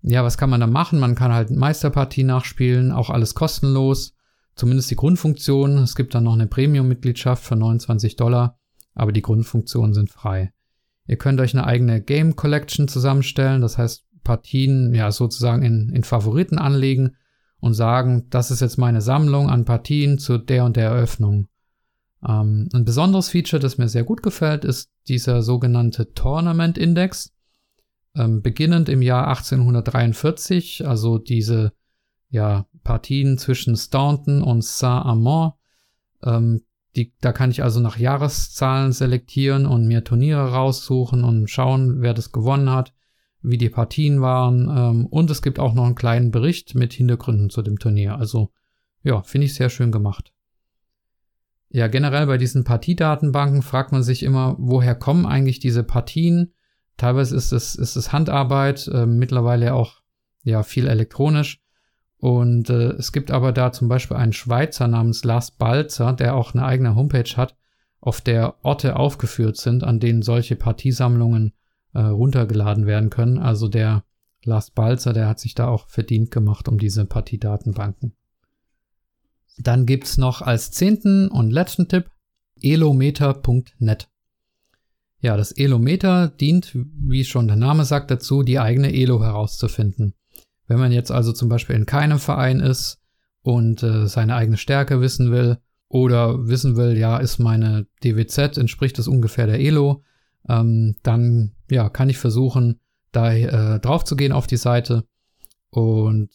Ja, 0.02 0.24
was 0.24 0.38
kann 0.38 0.50
man 0.50 0.60
da 0.60 0.68
machen? 0.68 1.00
Man 1.00 1.16
kann 1.16 1.34
halt 1.34 1.52
Meisterpartie 1.52 2.24
nachspielen, 2.24 2.92
auch 2.92 3.10
alles 3.10 3.36
kostenlos. 3.36 4.14
Zumindest 4.58 4.90
die 4.90 4.96
Grundfunktion. 4.96 5.78
Es 5.78 5.96
gibt 5.96 6.16
dann 6.16 6.24
noch 6.24 6.34
eine 6.34 6.48
Premium-Mitgliedschaft 6.48 7.44
für 7.44 7.56
29 7.56 8.16
Dollar, 8.16 8.60
aber 8.96 9.12
die 9.12 9.22
Grundfunktionen 9.22 9.94
sind 9.94 10.10
frei. 10.10 10.52
Ihr 11.06 11.18
könnt 11.18 11.40
euch 11.40 11.54
eine 11.54 11.66
eigene 11.66 12.02
Game 12.02 12.36
Collection 12.36 12.88
zusammenstellen, 12.88 13.62
das 13.62 13.78
heißt 13.78 14.04
Partien 14.24 14.94
ja 14.94 15.12
sozusagen 15.12 15.62
in, 15.62 15.90
in 15.90 16.04
Favoriten 16.04 16.58
anlegen 16.58 17.16
und 17.60 17.76
sagen, 17.76 18.26
das 18.32 18.52
ist 18.52 18.60
jetzt 18.60 18.78
meine 18.78 19.00
Sammlung 19.02 19.50
an 19.50 19.64
Partien 19.64 20.18
zu 20.18 20.40
der 20.40 20.66
und 20.66 20.76
der 20.76 20.90
Eröffnung. 20.90 21.48
Ähm, 22.28 22.68
ein 22.74 22.84
besonderes 22.84 23.30
Feature, 23.30 23.60
das 23.60 23.78
mir 23.78 23.88
sehr 23.88 24.04
gut 24.04 24.24
gefällt, 24.24 24.66
ist 24.66 24.90
dieser 25.08 25.44
sogenannte 25.44 26.14
Tournament 26.14 26.80
Index. 26.80 27.32
Ähm, 28.16 28.42
beginnend 28.42 28.90
im 28.90 29.04
Jahr 29.04 29.28
1843, 29.28 30.88
also 30.88 31.20
diese 31.20 31.74
ja, 32.30 32.66
Partien 32.88 33.38
zwischen 33.38 33.76
Staunton 33.76 34.42
und 34.42 34.64
Saint-Amand. 34.64 35.54
Ähm, 36.24 36.64
da 37.22 37.32
kann 37.32 37.52
ich 37.52 37.62
also 37.62 37.80
nach 37.80 37.98
Jahreszahlen 37.98 38.92
selektieren 38.92 39.68
und 39.68 39.88
mir 39.88 40.04
Turniere 40.04 40.52
raussuchen 40.52 41.24
und 41.24 41.48
schauen, 41.48 42.02
wer 42.02 42.16
das 42.16 42.32
gewonnen 42.32 42.72
hat 42.72 42.94
wie 43.42 43.58
die 43.58 43.70
Partien 43.70 44.22
waren. 44.22 44.70
Ähm, 44.70 45.06
und 45.08 45.30
es 45.30 45.42
gibt 45.42 45.60
auch 45.60 45.74
noch 45.74 45.86
einen 45.86 45.96
kleinen 45.96 46.32
Bericht 46.32 46.76
mit 46.76 46.94
Hintergründen 46.94 47.50
zu 47.50 47.62
dem 47.62 47.80
Turnier. 47.80 48.18
Also 48.18 48.52
ja, 49.04 49.22
finde 49.22 49.46
ich 49.46 49.54
sehr 49.54 49.70
schön 49.70 49.92
gemacht. 49.92 50.34
Ja, 51.70 51.88
generell 51.88 52.28
bei 52.28 52.38
diesen 52.38 52.64
Partiedatenbanken 52.64 53.62
fragt 53.62 53.92
man 53.92 54.04
sich 54.04 54.24
immer, 54.24 54.56
woher 54.58 54.96
kommen 54.96 55.26
eigentlich 55.26 55.60
diese 55.60 55.84
Partien? 55.84 56.54
Teilweise 56.96 57.36
ist 57.36 57.52
es, 57.52 57.76
ist 57.76 57.96
es 57.96 58.12
Handarbeit, 58.12 58.88
äh, 58.88 59.06
mittlerweile 59.06 59.74
auch 59.74 60.02
ja 60.44 60.64
viel 60.64 60.88
elektronisch. 60.88 61.62
Und 62.20 62.70
äh, 62.70 62.94
es 62.94 63.12
gibt 63.12 63.32
aber 63.32 63.52
da 63.52 63.72
zum 63.72 63.88
Beispiel 63.88 64.18
einen 64.18 64.34
Schweizer 64.34 64.88
namens 64.88 65.24
Lars 65.24 65.52
Balzer, 65.52 66.14
der 66.14 66.36
auch 66.36 66.54
eine 66.54 66.66
eigene 66.66 66.96
Homepage 66.96 67.38
hat, 67.38 67.56
auf 68.00 68.22
der 68.22 68.56
Orte 68.64 68.96
aufgeführt 68.96 69.58
sind, 69.58 69.84
an 69.84 70.00
denen 70.00 70.22
solche 70.22 70.56
Partiesammlungen 70.56 71.54
äh, 71.94 72.02
runtergeladen 72.02 72.86
werden 72.86 73.10
können. 73.10 73.38
Also 73.38 73.68
der 73.68 74.04
Lars 74.44 74.72
Balzer, 74.72 75.14
der 75.14 75.28
hat 75.28 75.40
sich 75.40 75.56
da 75.56 75.68
auch 75.68 75.88
verdient 75.88 76.32
gemacht 76.32 76.68
um 76.68 76.78
diese 76.78 77.06
Partiedatenbanken. 77.06 78.16
Dann 79.60 79.86
gibt's 79.86 80.18
noch 80.18 80.42
als 80.42 80.72
zehnten 80.72 81.28
und 81.30 81.52
letzten 81.52 81.88
Tipp 81.88 82.10
elometer.net. 82.62 84.10
Ja, 85.20 85.36
das 85.36 85.52
Elometer 85.52 86.28
dient, 86.28 86.72
wie 86.76 87.26
schon 87.26 87.48
der 87.48 87.58
Name 87.58 87.86
sagt, 87.86 88.12
dazu, 88.12 88.44
die 88.44 88.60
eigene 88.60 88.94
Elo 88.94 89.22
herauszufinden. 89.22 90.14
Wenn 90.68 90.80
man 90.80 90.92
jetzt 90.92 91.12
also 91.12 91.32
zum 91.32 91.50
Beispiel 91.50 91.76
in 91.76 91.86
keinem 91.86 92.20
Verein 92.20 92.60
ist 92.60 93.00
und 93.42 93.84
äh, 93.84 94.08
seine 94.08 94.36
eigene 94.36 94.58
Stärke 94.58 95.02
wissen 95.02 95.32
will 95.32 95.58
oder 95.88 96.48
wissen 96.48 96.76
will, 96.76 96.98
ja, 96.98 97.18
ist 97.18 97.40
meine 97.40 97.88
DWZ, 98.04 98.58
entspricht 98.58 98.98
das 98.98 99.08
ungefähr 99.08 99.48
der 99.48 99.60
Elo, 99.60 100.04
ähm, 100.48 100.96
dann 101.04 101.54
ja, 101.70 101.90
kann 101.90 102.10
ich 102.10 102.18
versuchen, 102.18 102.80
da 103.12 103.34
äh, 103.34 103.80
drauf 103.80 104.04
zu 104.04 104.16
gehen 104.16 104.34
auf 104.34 104.48
die 104.48 104.58
Seite 104.58 105.06
und 105.70 106.30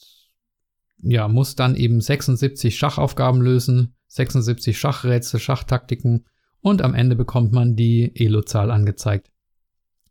ja, 1.03 1.29
muss 1.29 1.57
dann 1.57 1.75
eben 1.75 2.01
76 2.01 2.77
Schachaufgaben 2.77 3.41
lösen, 3.43 3.95
76 4.09 4.79
Schachrätsel, 4.79 5.41
Schachtaktiken 5.41 6.27
und 6.61 6.81
am 6.81 6.95
Ende 6.95 7.17
bekommt 7.17 7.53
man 7.53 7.77
die 7.77 8.13
Elo-Zahl 8.15 8.71
angezeigt. 8.71 9.31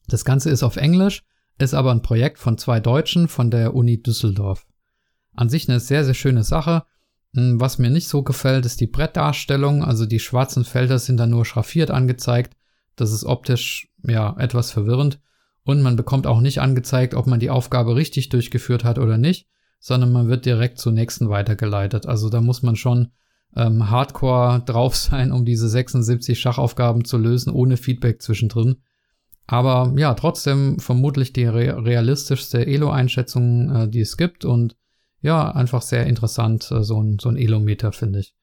Das 0.08 0.26
Ganze 0.26 0.50
ist 0.50 0.64
auf 0.64 0.76
Englisch, 0.76 1.24
ist 1.62 1.74
aber 1.74 1.92
ein 1.92 2.02
Projekt 2.02 2.40
von 2.40 2.58
zwei 2.58 2.80
Deutschen 2.80 3.28
von 3.28 3.52
der 3.52 3.74
Uni 3.76 4.02
Düsseldorf. 4.02 4.66
An 5.34 5.50
sich 5.50 5.70
eine 5.70 5.80
sehr, 5.80 6.04
sehr 6.06 6.14
schöne 6.14 6.44
Sache. 6.44 6.84
Hm, 7.34 7.60
was 7.60 7.78
mir 7.78 7.90
nicht 7.90 8.08
so 8.08 8.24
gefällt, 8.24 8.66
ist 8.66 8.82
die 8.82 8.88
Brettdarstellung. 8.88 9.84
Also 9.84 10.06
die 10.06 10.20
schwarzen 10.20 10.66
Felder 10.66 11.00
sind 11.00 11.18
da 11.18 11.28
nur 11.28 11.46
schraffiert 11.46 11.92
angezeigt. 11.92 12.56
Das 12.96 13.12
ist 13.12 13.24
optisch 13.24 13.90
ja 14.06 14.36
etwas 14.38 14.72
verwirrend. 14.72 15.20
Und 15.64 15.82
man 15.82 15.96
bekommt 15.96 16.28
auch 16.28 16.42
nicht 16.42 16.60
angezeigt, 16.60 17.14
ob 17.14 17.28
man 17.28 17.40
die 17.40 17.50
Aufgabe 17.50 17.96
richtig 17.96 18.30
durchgeführt 18.30 18.84
hat 18.84 18.98
oder 18.98 19.18
nicht, 19.18 19.48
sondern 19.80 20.12
man 20.12 20.28
wird 20.28 20.46
direkt 20.46 20.80
zur 20.80 20.92
nächsten 20.92 21.30
weitergeleitet. 21.30 22.08
Also 22.08 22.30
da 22.30 22.42
muss 22.42 22.64
man 22.64 22.76
schon 22.76 23.10
ähm, 23.56 23.90
hardcore 23.90 24.64
drauf 24.66 24.96
sein, 24.96 25.32
um 25.32 25.46
diese 25.46 25.70
76 25.70 26.40
Schachaufgaben 26.40 27.06
zu 27.06 27.18
lösen, 27.18 27.52
ohne 27.52 27.78
Feedback 27.78 28.22
zwischendrin. 28.22 28.78
Aber 29.52 29.92
ja, 29.98 30.14
trotzdem 30.14 30.80
vermutlich 30.80 31.34
die 31.34 31.44
re 31.44 31.84
realistischste 31.84 32.66
Elo-Einschätzung, 32.66 33.70
äh, 33.70 33.90
die 33.90 34.00
es 34.00 34.16
gibt 34.16 34.46
und 34.46 34.78
ja, 35.20 35.52
einfach 35.52 35.82
sehr 35.82 36.08
interessant, 36.08 36.72
äh, 36.72 36.84
so 36.84 37.04
ein, 37.04 37.20
so 37.20 37.28
ein 37.28 37.36
Elo-Meter, 37.36 37.92
finde 37.92 38.20
ich. 38.20 38.34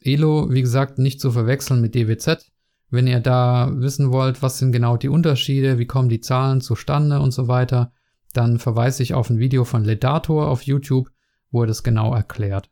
Elo, 0.00 0.50
wie 0.50 0.60
gesagt, 0.60 0.98
nicht 0.98 1.20
zu 1.20 1.30
verwechseln 1.30 1.80
mit 1.80 1.94
DWZ. 1.94 2.50
Wenn 2.90 3.06
ihr 3.06 3.20
da 3.20 3.70
wissen 3.76 4.10
wollt, 4.10 4.42
was 4.42 4.58
sind 4.58 4.72
genau 4.72 4.96
die 4.96 5.08
Unterschiede, 5.08 5.78
wie 5.78 5.86
kommen 5.86 6.08
die 6.08 6.20
Zahlen 6.20 6.60
zustande 6.60 7.20
und 7.20 7.30
so 7.30 7.46
weiter, 7.46 7.92
dann 8.32 8.58
verweise 8.58 9.04
ich 9.04 9.14
auf 9.14 9.30
ein 9.30 9.38
Video 9.38 9.62
von 9.62 9.84
Ledator 9.84 10.48
auf 10.48 10.62
YouTube, 10.62 11.10
wo 11.52 11.62
er 11.62 11.68
das 11.68 11.84
genau 11.84 12.12
erklärt. 12.12 12.70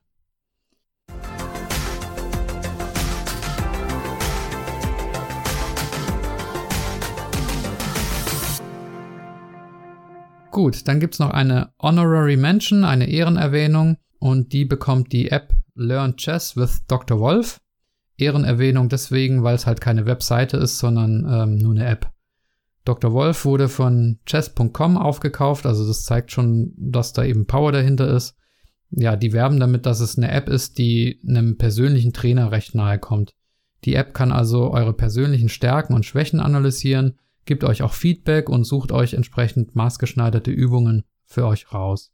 Gut, 10.52 10.86
dann 10.86 11.00
gibt's 11.00 11.18
noch 11.18 11.30
eine 11.30 11.72
Honorary 11.80 12.36
Mention, 12.36 12.84
eine 12.84 13.08
Ehrenerwähnung 13.08 13.96
und 14.18 14.52
die 14.52 14.66
bekommt 14.66 15.10
die 15.10 15.30
App 15.30 15.54
Learn 15.74 16.16
Chess 16.16 16.58
with 16.58 16.84
Dr. 16.86 17.18
Wolf. 17.18 17.58
Ehrenerwähnung 18.18 18.90
deswegen, 18.90 19.42
weil 19.42 19.54
es 19.54 19.66
halt 19.66 19.80
keine 19.80 20.04
Webseite 20.04 20.58
ist, 20.58 20.78
sondern 20.78 21.26
ähm, 21.26 21.56
nur 21.56 21.72
eine 21.72 21.86
App. 21.86 22.10
Dr. 22.84 23.14
Wolf 23.14 23.46
wurde 23.46 23.70
von 23.70 24.18
chess.com 24.26 24.98
aufgekauft, 24.98 25.64
also 25.64 25.86
das 25.86 26.04
zeigt 26.04 26.32
schon, 26.32 26.74
dass 26.76 27.14
da 27.14 27.24
eben 27.24 27.46
Power 27.46 27.72
dahinter 27.72 28.08
ist. 28.14 28.36
Ja, 28.90 29.16
die 29.16 29.32
werben 29.32 29.58
damit, 29.58 29.86
dass 29.86 30.00
es 30.00 30.18
eine 30.18 30.30
App 30.30 30.50
ist, 30.50 30.76
die 30.76 31.18
einem 31.26 31.56
persönlichen 31.56 32.12
Trainer 32.12 32.52
recht 32.52 32.74
nahe 32.74 32.98
kommt. 32.98 33.32
Die 33.84 33.94
App 33.94 34.12
kann 34.12 34.32
also 34.32 34.70
eure 34.70 34.92
persönlichen 34.92 35.48
Stärken 35.48 35.94
und 35.94 36.04
Schwächen 36.04 36.40
analysieren, 36.40 37.18
Gebt 37.44 37.64
euch 37.64 37.82
auch 37.82 37.92
Feedback 37.92 38.48
und 38.48 38.64
sucht 38.64 38.92
euch 38.92 39.14
entsprechend 39.14 39.74
maßgeschneiderte 39.74 40.50
Übungen 40.50 41.04
für 41.24 41.46
euch 41.46 41.72
raus. 41.72 42.12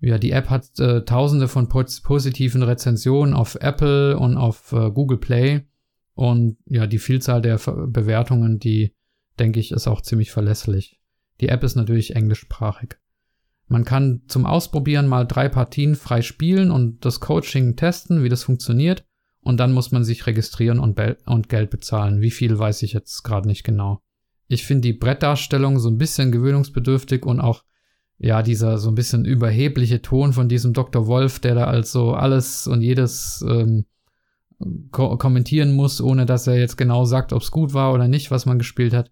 Ja, 0.00 0.18
die 0.18 0.32
App 0.32 0.50
hat 0.50 0.78
äh, 0.80 1.04
tausende 1.04 1.46
von 1.46 1.68
positiven 1.68 2.62
Rezensionen 2.62 3.34
auf 3.34 3.56
Apple 3.60 4.18
und 4.18 4.36
auf 4.36 4.72
äh, 4.72 4.90
Google 4.90 5.18
Play. 5.18 5.66
Und 6.14 6.58
ja, 6.66 6.86
die 6.86 6.98
Vielzahl 6.98 7.40
der 7.40 7.58
Ver 7.58 7.86
Bewertungen, 7.86 8.58
die 8.58 8.94
denke 9.38 9.60
ich, 9.60 9.70
ist 9.70 9.86
auch 9.86 10.00
ziemlich 10.00 10.32
verlässlich. 10.32 11.00
Die 11.40 11.48
App 11.48 11.62
ist 11.62 11.76
natürlich 11.76 12.16
englischsprachig. 12.16 12.96
Man 13.68 13.84
kann 13.84 14.22
zum 14.26 14.44
Ausprobieren 14.44 15.06
mal 15.06 15.24
drei 15.24 15.48
Partien 15.48 15.94
frei 15.94 16.20
spielen 16.20 16.70
und 16.70 17.04
das 17.04 17.20
Coaching 17.20 17.76
testen, 17.76 18.22
wie 18.22 18.28
das 18.28 18.42
funktioniert. 18.42 19.04
Und 19.40 19.58
dann 19.58 19.72
muss 19.72 19.92
man 19.92 20.04
sich 20.04 20.26
registrieren 20.26 20.78
und, 20.78 21.00
und 21.26 21.48
Geld 21.48 21.70
bezahlen. 21.70 22.20
Wie 22.20 22.30
viel 22.30 22.58
weiß 22.58 22.82
ich 22.82 22.92
jetzt 22.92 23.22
gerade 23.22 23.48
nicht 23.48 23.64
genau. 23.64 24.02
Ich 24.52 24.66
finde 24.66 24.82
die 24.82 24.92
Brettdarstellung 24.92 25.78
so 25.78 25.88
ein 25.88 25.96
bisschen 25.96 26.30
gewöhnungsbedürftig 26.30 27.24
und 27.24 27.40
auch 27.40 27.64
ja, 28.18 28.42
dieser 28.42 28.76
so 28.76 28.90
ein 28.90 28.94
bisschen 28.94 29.24
überhebliche 29.24 30.02
Ton 30.02 30.34
von 30.34 30.46
diesem 30.46 30.74
Dr. 30.74 31.06
Wolf, 31.06 31.40
der 31.40 31.54
da 31.54 31.64
also 31.64 32.12
alles 32.12 32.66
und 32.66 32.82
jedes 32.82 33.42
ähm, 33.48 33.86
ko 34.90 35.16
kommentieren 35.16 35.74
muss, 35.74 36.02
ohne 36.02 36.26
dass 36.26 36.46
er 36.46 36.58
jetzt 36.58 36.76
genau 36.76 37.06
sagt, 37.06 37.32
ob 37.32 37.40
es 37.40 37.50
gut 37.50 37.72
war 37.72 37.94
oder 37.94 38.08
nicht, 38.08 38.30
was 38.30 38.44
man 38.44 38.58
gespielt 38.58 38.92
hat. 38.92 39.10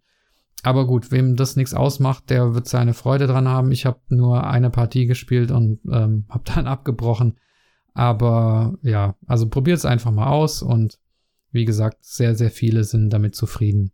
Aber 0.62 0.86
gut, 0.86 1.10
wem 1.10 1.36
das 1.36 1.56
nichts 1.56 1.72
ausmacht, 1.72 2.28
der 2.28 2.54
wird 2.54 2.68
seine 2.68 2.92
Freude 2.92 3.26
dran 3.26 3.48
haben. 3.48 3.72
Ich 3.72 3.86
habe 3.86 4.00
nur 4.10 4.46
eine 4.46 4.68
Partie 4.68 5.06
gespielt 5.06 5.50
und 5.50 5.80
ähm, 5.90 6.26
habe 6.28 6.44
dann 6.54 6.66
abgebrochen. 6.66 7.38
Aber 7.94 8.74
ja, 8.82 9.16
also 9.26 9.48
probiert 9.48 9.78
es 9.78 9.86
einfach 9.86 10.10
mal 10.10 10.28
aus 10.28 10.60
und 10.60 10.98
wie 11.50 11.64
gesagt, 11.64 12.04
sehr, 12.04 12.34
sehr 12.34 12.50
viele 12.50 12.84
sind 12.84 13.08
damit 13.08 13.34
zufrieden 13.34 13.92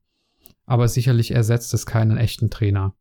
aber 0.66 0.88
sicherlich 0.88 1.30
ersetzt 1.30 1.72
es 1.74 1.86
keinen 1.86 2.18
echten 2.18 2.50
Trainer. 2.50 2.94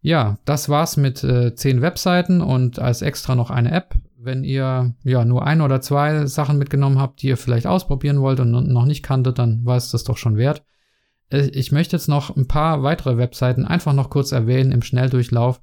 Ja, 0.00 0.38
das 0.44 0.68
war's 0.68 0.96
mit 0.96 1.24
äh, 1.24 1.54
zehn 1.54 1.82
Webseiten 1.82 2.40
und 2.40 2.78
als 2.78 3.02
extra 3.02 3.34
noch 3.34 3.50
eine 3.50 3.72
App. 3.72 3.96
Wenn 4.16 4.44
ihr 4.44 4.94
ja 5.02 5.24
nur 5.24 5.44
ein 5.44 5.60
oder 5.60 5.80
zwei 5.80 6.26
Sachen 6.26 6.58
mitgenommen 6.58 7.00
habt, 7.00 7.22
die 7.22 7.28
ihr 7.28 7.36
vielleicht 7.36 7.66
ausprobieren 7.66 8.20
wollt 8.20 8.38
und 8.38 8.50
noch 8.52 8.84
nicht 8.84 9.02
kanntet, 9.02 9.38
dann 9.38 9.64
war 9.64 9.76
es 9.76 9.90
das 9.90 10.04
doch 10.04 10.16
schon 10.16 10.36
wert. 10.36 10.62
Äh, 11.30 11.48
ich 11.48 11.72
möchte 11.72 11.96
jetzt 11.96 12.08
noch 12.08 12.36
ein 12.36 12.46
paar 12.46 12.82
weitere 12.82 13.16
Webseiten 13.16 13.64
einfach 13.64 13.94
noch 13.94 14.10
kurz 14.10 14.32
erwähnen 14.32 14.72
im 14.72 14.82
Schnelldurchlauf. 14.82 15.60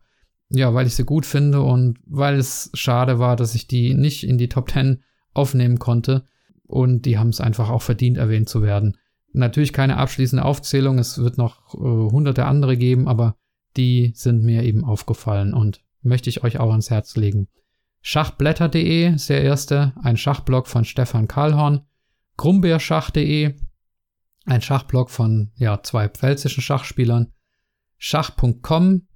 Ja, 0.50 0.74
weil 0.74 0.88
ich 0.88 0.96
sie 0.96 1.06
gut 1.06 1.26
finde 1.26 1.62
und 1.62 2.00
weil 2.06 2.36
es 2.36 2.70
schade 2.74 3.18
war, 3.18 3.36
dass 3.36 3.56
ich 3.56 3.68
die 3.68 3.94
nicht 3.94 4.24
in 4.24 4.38
die 4.38 4.50
Top 4.50 4.70
10 4.70 5.02
aufnehmen 5.34 5.80
konnte. 5.80 6.26
Und 6.66 7.06
die 7.06 7.18
haben 7.18 7.30
es 7.30 7.42
einfach 7.42 7.70
auch 7.70 7.82
verdient, 7.82 8.18
erwähnt 8.18 8.50
zu 8.50 8.62
werden. 8.62 8.98
Natürlich 9.34 9.74
keine 9.74 9.98
abschließende 9.98 10.46
Aufzählung, 10.46 11.00
es 11.00 11.18
wird 11.18 11.38
noch 11.38 11.74
äh, 11.74 11.78
hunderte 11.78 12.46
andere 12.46 12.78
geben, 12.78 13.08
aber 13.08 13.36
die 13.76 14.14
sind 14.16 14.44
mir 14.44 14.64
eben 14.64 14.84
aufgefallen 14.86 15.54
und 15.54 15.84
möchte 16.04 16.30
ich 16.30 16.44
euch 16.44 16.60
auch 16.60 16.70
ans 16.70 16.92
Herz 16.92 17.16
legen. 17.16 17.48
Schachblätter.de 18.02 19.16
ist 19.16 19.30
der 19.30 19.42
erste, 19.42 19.94
ein 20.04 20.18
Schachblog 20.18 20.68
von 20.68 20.86
Stefan 20.86 21.28
Karlhorn. 21.28 21.82
Grumbeerschach.de, 22.38 23.56
ein 24.46 24.62
Schachblog 24.62 25.10
von 25.10 25.52
ja, 25.56 25.82
zwei 25.82 26.10
pfälzischen 26.10 26.62
Schachspielern. 26.62 27.32
Schach.com, 27.98 29.08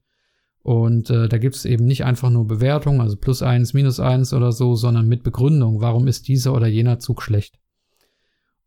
Und 0.63 1.11
äh, 1.11 1.29
da 1.29 1.39
gibt 1.39 1.57
es 1.57 1.65
eben 1.65 1.85
nicht 1.85 2.05
einfach 2.05 2.31
nur 2.31 2.47
Bewertungen, 2.47 3.01
also 3.01 3.17
plus 3.17 3.43
eins, 3.43 3.75
minus 3.75 3.99
eins 4.01 4.33
oder 4.33 4.53
so, 4.53 4.77
sondern 4.77 5.09
mit 5.09 5.25
Begründung, 5.25 5.81
warum 5.81 6.07
ist 6.07 6.29
dieser 6.29 6.55
oder 6.55 6.69
jener 6.69 7.01
Zug 7.01 7.23
schlecht. 7.23 7.59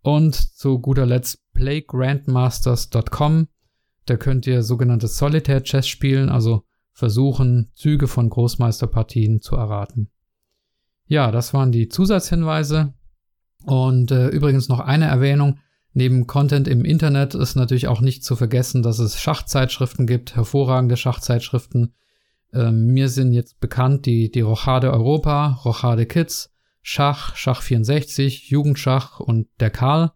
Und 0.06 0.36
zu 0.36 0.78
guter 0.78 1.08
Letzt 1.08 1.40
playgrandmasters.com. 1.56 3.48
Da 4.06 4.18
könnt 4.18 4.46
ihr 4.46 4.62
sogenannte 4.62 5.08
Solitaire 5.08 5.64
Chess 5.64 5.88
spielen, 5.88 6.30
also 6.30 6.62
versuchen, 6.94 7.72
Züge 7.74 8.08
von 8.08 8.30
Großmeisterpartien 8.30 9.42
zu 9.42 9.56
erraten. 9.56 10.12
Ja, 11.08 11.32
das 11.32 11.56
waren 11.56 11.72
die 11.72 11.88
Zusatzhinweise. 11.88 12.94
Und 13.64 14.12
äh, 14.12 14.28
übrigens 14.28 14.70
noch 14.70 14.80
eine 14.80 15.06
Erwähnung. 15.06 15.58
Neben 15.94 16.28
Content 16.28 16.68
im 16.68 16.86
Internet 16.86 17.34
ist 17.34 17.56
natürlich 17.56 17.88
auch 17.88 18.02
nicht 18.02 18.24
zu 18.24 18.36
vergessen, 18.36 18.84
dass 18.84 19.00
es 19.00 19.20
Schachzeitschriften 19.20 20.06
gibt, 20.06 20.36
hervorragende 20.36 20.98
Schachzeitschriften. 20.98 21.96
Ähm, 22.54 22.94
mir 22.94 23.10
sind 23.10 23.34
jetzt 23.34 23.60
bekannt 23.60 24.06
die, 24.06 24.30
die 24.30 24.42
Rochade 24.42 24.94
Europa, 24.94 25.62
Rochade 25.66 26.06
Kids, 26.06 26.55
Schach, 26.88 27.36
Schach 27.36 27.64
64, 27.64 28.52
Jugendschach 28.52 29.20
und 29.20 29.48
der 29.60 29.72
Karl. 29.72 30.12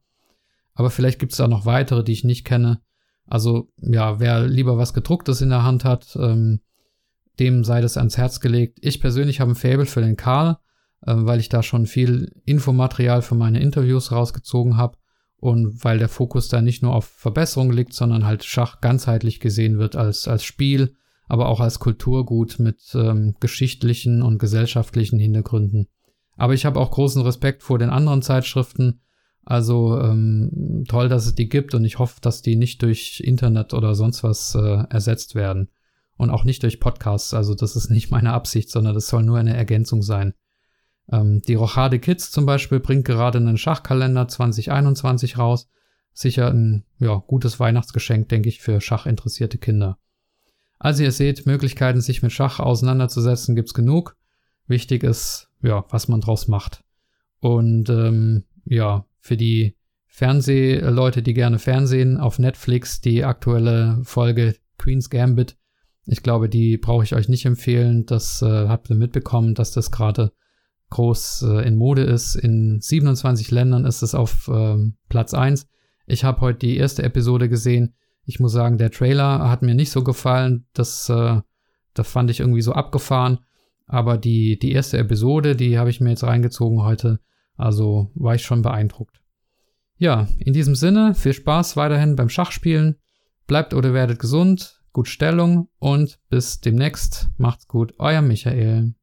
Aber 0.75 0.91
vielleicht 0.91 1.17
gibt 1.17 1.31
es 1.31 1.39
da 1.39 1.47
noch 1.47 1.65
weitere, 1.65 2.03
die 2.03 2.11
ich 2.11 2.23
nicht 2.23 2.45
kenne. 2.45 2.79
Also 3.25 3.71
ja, 3.81 4.19
wer 4.19 4.47
lieber 4.47 4.77
was 4.77 4.93
gedrucktes 4.93 5.41
in 5.41 5.49
der 5.49 5.63
Hand 5.63 5.83
hat, 5.83 6.15
ähm, 6.15 6.59
dem 7.39 7.63
sei 7.63 7.81
das 7.81 7.97
ans 7.97 8.17
Herz 8.17 8.39
gelegt. 8.39 8.77
Ich 8.81 9.01
persönlich 9.01 9.39
habe 9.39 9.53
ein 9.53 9.55
Faible 9.55 9.87
für 9.87 10.01
den 10.01 10.15
Karl, 10.15 10.57
äh, 11.01 11.15
weil 11.15 11.39
ich 11.39 11.49
da 11.49 11.63
schon 11.63 11.87
viel 11.87 12.31
Infomaterial 12.45 13.23
für 13.23 13.35
meine 13.35 13.61
Interviews 13.61 14.11
rausgezogen 14.11 14.77
habe 14.77 14.95
und 15.37 15.83
weil 15.83 15.97
der 15.97 16.07
Fokus 16.07 16.49
da 16.49 16.61
nicht 16.61 16.83
nur 16.83 16.93
auf 16.93 17.05
Verbesserung 17.05 17.71
liegt, 17.71 17.93
sondern 17.93 18.27
halt 18.27 18.43
Schach 18.43 18.79
ganzheitlich 18.79 19.39
gesehen 19.39 19.79
wird 19.79 19.95
als, 19.95 20.27
als 20.27 20.43
Spiel, 20.43 20.93
aber 21.27 21.49
auch 21.49 21.61
als 21.61 21.79
Kulturgut 21.79 22.59
mit 22.59 22.79
ähm, 22.93 23.35
geschichtlichen 23.39 24.21
und 24.21 24.37
gesellschaftlichen 24.37 25.17
Hintergründen. 25.17 25.87
Aber 26.39 26.53
ich 26.53 26.65
habe 26.65 26.79
auch 26.79 26.91
großen 26.91 27.21
Respekt 27.21 27.63
vor 27.63 27.77
den 27.77 27.89
anderen 27.89 28.21
Zeitschriften. 28.21 29.01
Also 29.43 29.99
ähm, 29.99 30.85
toll, 30.87 31.09
dass 31.09 31.25
es 31.25 31.35
die 31.35 31.49
gibt 31.49 31.73
und 31.73 31.83
ich 31.83 31.99
hoffe, 31.99 32.19
dass 32.21 32.41
die 32.41 32.55
nicht 32.55 32.81
durch 32.81 33.21
Internet 33.23 33.73
oder 33.73 33.93
sonst 33.93 34.23
was 34.23 34.55
äh, 34.55 34.83
ersetzt 34.89 35.35
werden. 35.35 35.69
Und 36.15 36.29
auch 36.29 36.45
nicht 36.45 36.63
durch 36.63 36.79
Podcasts. 36.79 37.33
Also 37.33 37.55
das 37.55 37.75
ist 37.75 37.89
nicht 37.89 38.09
meine 38.09 38.31
Absicht, 38.31 38.69
sondern 38.69 38.93
das 38.93 39.07
soll 39.07 39.23
nur 39.23 39.37
eine 39.37 39.55
Ergänzung 39.55 40.01
sein. 40.01 40.33
Ähm, 41.11 41.41
die 41.45 41.55
Rochade 41.55 41.99
Kids 41.99 42.31
zum 42.31 42.45
Beispiel 42.45 42.79
bringt 42.79 43.05
gerade 43.05 43.39
einen 43.39 43.57
Schachkalender 43.57 44.27
2021 44.27 45.37
raus. 45.37 45.67
Sicher 46.13 46.51
ein 46.51 46.85
ja, 46.99 47.15
gutes 47.15 47.59
Weihnachtsgeschenk, 47.59 48.29
denke 48.29 48.47
ich, 48.47 48.61
für 48.61 48.79
schachinteressierte 48.79 49.57
Kinder. 49.57 49.97
Also 50.77 51.03
ihr 51.03 51.11
seht, 51.11 51.45
Möglichkeiten, 51.45 51.99
sich 51.99 52.21
mit 52.21 52.31
Schach 52.31 52.59
auseinanderzusetzen, 52.59 53.55
gibt's 53.55 53.73
genug. 53.73 54.15
Wichtig 54.69 55.03
ist, 55.03 55.49
ja, 55.63 55.83
was 55.89 56.07
man 56.07 56.21
draus 56.21 56.47
macht. 56.47 56.83
Und 57.39 57.89
ähm, 57.89 58.45
ja, 58.65 59.05
für 59.19 59.35
die 59.35 59.75
Fernsehleute, 60.05 61.23
die 61.23 61.33
gerne 61.33 61.59
Fernsehen, 61.59 62.17
auf 62.17 62.39
Netflix 62.39 63.01
die 63.01 63.23
aktuelle 63.25 63.99
Folge 64.03 64.55
Queen's 64.77 65.09
Gambit. 65.09 65.57
Ich 66.05 66.23
glaube, 66.23 66.49
die 66.49 66.77
brauche 66.77 67.03
ich 67.03 67.15
euch 67.15 67.29
nicht 67.29 67.45
empfehlen. 67.45 68.05
Das 68.05 68.41
äh, 68.41 68.67
habt 68.67 68.89
ihr 68.89 68.95
mitbekommen, 68.95 69.55
dass 69.55 69.71
das 69.71 69.91
gerade 69.91 70.31
groß 70.91 71.43
äh, 71.47 71.67
in 71.67 71.75
Mode 71.75 72.03
ist. 72.03 72.35
In 72.35 72.79
27 72.79 73.49
Ländern 73.49 73.85
ist 73.85 74.03
es 74.03 74.13
auf 74.13 74.49
ähm, 74.53 74.97
Platz 75.09 75.33
1. 75.33 75.67
Ich 76.05 76.23
habe 76.23 76.41
heute 76.41 76.59
die 76.59 76.77
erste 76.77 77.03
Episode 77.03 77.49
gesehen. 77.49 77.95
Ich 78.25 78.39
muss 78.39 78.51
sagen, 78.51 78.77
der 78.77 78.91
Trailer 78.91 79.49
hat 79.49 79.63
mir 79.63 79.73
nicht 79.73 79.91
so 79.91 80.03
gefallen. 80.03 80.65
Das, 80.73 81.09
äh, 81.09 81.41
das 81.95 82.07
fand 82.07 82.29
ich 82.29 82.39
irgendwie 82.39 82.61
so 82.61 82.73
abgefahren. 82.73 83.39
Aber 83.89 84.19
die, 84.19 84.59
die 84.59 84.71
erste 84.71 84.99
Episode, 84.99 85.55
die 85.55 85.79
habe 85.79 85.89
ich 85.89 85.99
mir 85.99 86.11
jetzt 86.11 86.23
reingezogen 86.23 86.83
heute. 86.83 87.19
Also 87.57 88.11
war 88.13 88.35
ich 88.35 88.43
schon 88.43 88.61
beeindruckt. 88.61 89.21
Ja, 89.97 90.27
in 90.37 90.53
diesem 90.53 90.75
Sinne, 90.75 91.15
viel 91.15 91.33
Spaß 91.33 91.75
weiterhin 91.75 92.15
beim 92.15 92.29
Schachspielen. 92.29 92.97
Bleibt 93.47 93.73
oder 93.73 93.93
werdet 93.93 94.19
gesund, 94.19 94.79
gut 94.93 95.07
Stellung 95.07 95.69
und 95.79 96.19
bis 96.29 96.61
demnächst. 96.61 97.29
Macht's 97.37 97.67
gut, 97.67 97.95
euer 97.97 98.21
Michael. 98.21 98.93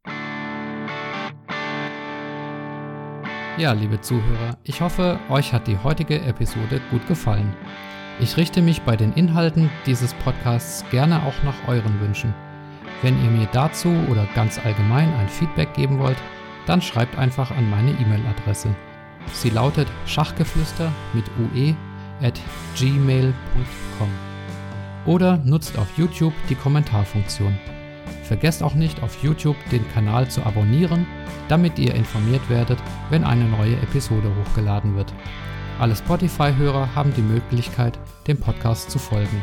Ja, 3.58 3.72
liebe 3.72 4.00
Zuhörer, 4.00 4.56
ich 4.62 4.80
hoffe, 4.80 5.18
euch 5.30 5.52
hat 5.52 5.66
die 5.66 5.78
heutige 5.78 6.20
Episode 6.20 6.80
gut 6.92 7.04
gefallen. 7.08 7.56
Ich 8.20 8.36
richte 8.36 8.62
mich 8.62 8.82
bei 8.82 8.96
den 8.96 9.12
Inhalten 9.14 9.68
dieses 9.84 10.14
Podcasts 10.14 10.84
gerne 10.90 11.26
auch 11.26 11.42
nach 11.42 11.66
euren 11.66 12.00
Wünschen. 12.00 12.32
Wenn 13.02 13.22
ihr 13.24 13.30
mir 13.30 13.48
dazu 13.52 13.88
oder 14.10 14.26
ganz 14.34 14.58
allgemein 14.58 15.12
ein 15.14 15.28
Feedback 15.28 15.74
geben 15.74 15.98
wollt, 15.98 16.16
dann 16.66 16.82
schreibt 16.82 17.18
einfach 17.18 17.50
an 17.50 17.70
meine 17.70 17.90
E-Mail-Adresse. 17.92 18.74
Sie 19.32 19.50
lautet 19.50 19.88
schachgeflüster 20.06 20.90
mit 21.12 21.24
ue 21.38 21.76
at 22.22 22.40
gmail.com 22.76 24.08
oder 25.04 25.36
nutzt 25.38 25.78
auf 25.78 25.88
YouTube 25.96 26.34
die 26.48 26.54
Kommentarfunktion. 26.54 27.56
Vergesst 28.22 28.62
auch 28.62 28.74
nicht 28.74 29.02
auf 29.02 29.22
YouTube 29.22 29.56
den 29.70 29.88
Kanal 29.92 30.28
zu 30.28 30.44
abonnieren 30.44 31.06
damit 31.48 31.78
ihr 31.78 31.94
informiert 31.94 32.48
werdet, 32.48 32.78
wenn 33.10 33.24
eine 33.24 33.44
neue 33.44 33.76
Episode 33.76 34.30
hochgeladen 34.34 34.96
wird. 34.96 35.12
Alle 35.78 35.94
Spotify-Hörer 35.94 36.94
haben 36.94 37.12
die 37.14 37.22
Möglichkeit, 37.22 37.98
dem 38.26 38.38
Podcast 38.38 38.90
zu 38.90 38.98
folgen. 38.98 39.42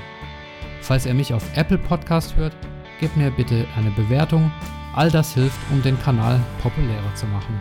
Falls 0.82 1.06
ihr 1.06 1.14
mich 1.14 1.34
auf 1.34 1.44
Apple 1.56 1.78
Podcast 1.78 2.36
hört, 2.36 2.56
gebt 3.04 3.18
mir 3.18 3.32
bitte 3.32 3.68
eine 3.76 3.92
Bewertung. 3.92 4.50
All 4.96 5.12
das 5.12 5.34
hilft, 5.34 5.60
um 5.74 5.82
den 5.82 6.02
Kanal 6.02 6.40
populärer 6.62 7.14
zu 7.16 7.26
machen. 7.26 7.60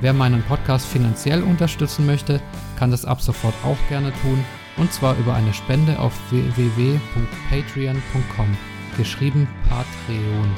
Wer 0.00 0.12
meinen 0.12 0.42
Podcast 0.42 0.84
finanziell 0.84 1.42
unterstützen 1.42 2.04
möchte, 2.04 2.38
kann 2.78 2.90
das 2.90 3.06
ab 3.06 3.22
sofort 3.22 3.54
auch 3.64 3.78
gerne 3.88 4.12
tun, 4.20 4.44
und 4.76 4.92
zwar 4.92 5.16
über 5.16 5.32
eine 5.32 5.54
Spende 5.54 5.98
auf 5.98 6.12
www.patreon.com, 6.30 8.58
geschrieben 8.98 9.48
Patreon. 9.70 10.50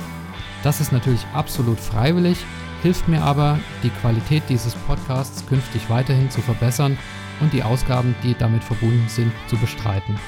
Das 0.64 0.80
ist 0.80 0.90
natürlich 0.90 1.24
absolut 1.32 1.78
freiwillig 1.78 2.38
hilft 2.82 3.06
mir 3.08 3.22
aber, 3.22 3.58
die 3.82 3.88
Qualität 3.88 4.42
dieses 4.50 4.74
Podcasts 4.74 5.46
künftig 5.46 5.88
weiterhin 5.88 6.30
zu 6.30 6.42
verbessern 6.42 6.98
und 7.40 7.54
die 7.54 7.62
Ausgaben, 7.62 8.14
die 8.22 8.34
damit 8.38 8.62
verbunden 8.62 9.08
sind, 9.08 9.32
zu 9.48 9.56
bestreiten. 9.56 10.20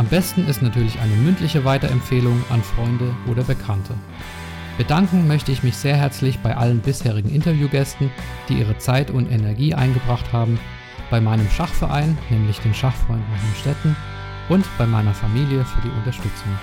Am 0.00 0.06
besten 0.06 0.48
ist 0.48 0.62
natürlich 0.62 0.98
eine 0.98 1.14
mündliche 1.14 1.66
Weiterempfehlung 1.66 2.42
an 2.48 2.62
Freunde 2.62 3.14
oder 3.30 3.42
Bekannte. 3.42 3.92
Bedanken 4.78 5.28
möchte 5.28 5.52
ich 5.52 5.62
mich 5.62 5.76
sehr 5.76 5.94
herzlich 5.94 6.38
bei 6.38 6.56
allen 6.56 6.80
bisherigen 6.80 7.28
Interviewgästen, 7.28 8.10
die 8.48 8.54
ihre 8.54 8.78
Zeit 8.78 9.10
und 9.10 9.30
Energie 9.30 9.74
eingebracht 9.74 10.32
haben, 10.32 10.58
bei 11.10 11.20
meinem 11.20 11.46
Schachverein, 11.50 12.16
nämlich 12.30 12.60
den 12.60 12.72
Schachfreunden 12.72 13.26
Städten, 13.60 13.94
und 14.48 14.64
bei 14.78 14.86
meiner 14.86 15.12
Familie 15.12 15.66
für 15.66 15.82
die 15.82 15.94
Unterstützung. 15.94 16.58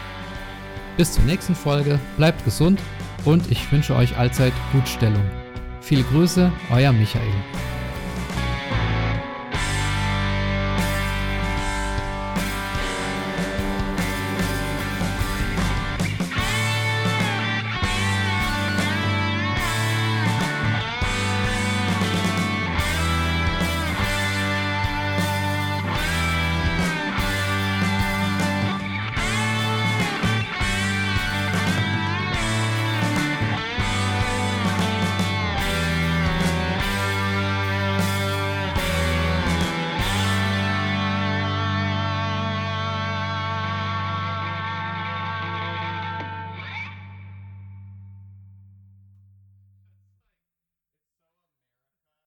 Bis 0.97 1.12
zur 1.12 1.23
nächsten 1.26 1.54
Folge, 1.54 2.00
bleibt 2.17 2.43
gesund 2.43 2.82
und 3.23 3.52
ich 3.52 3.71
wünsche 3.71 3.95
euch 3.95 4.17
allzeit 4.17 4.54
gut 4.71 4.89
Stellung. 4.89 5.30
Viele 5.82 6.02
Grüße, 6.02 6.52
euer 6.71 6.91
Michael. 6.91 7.21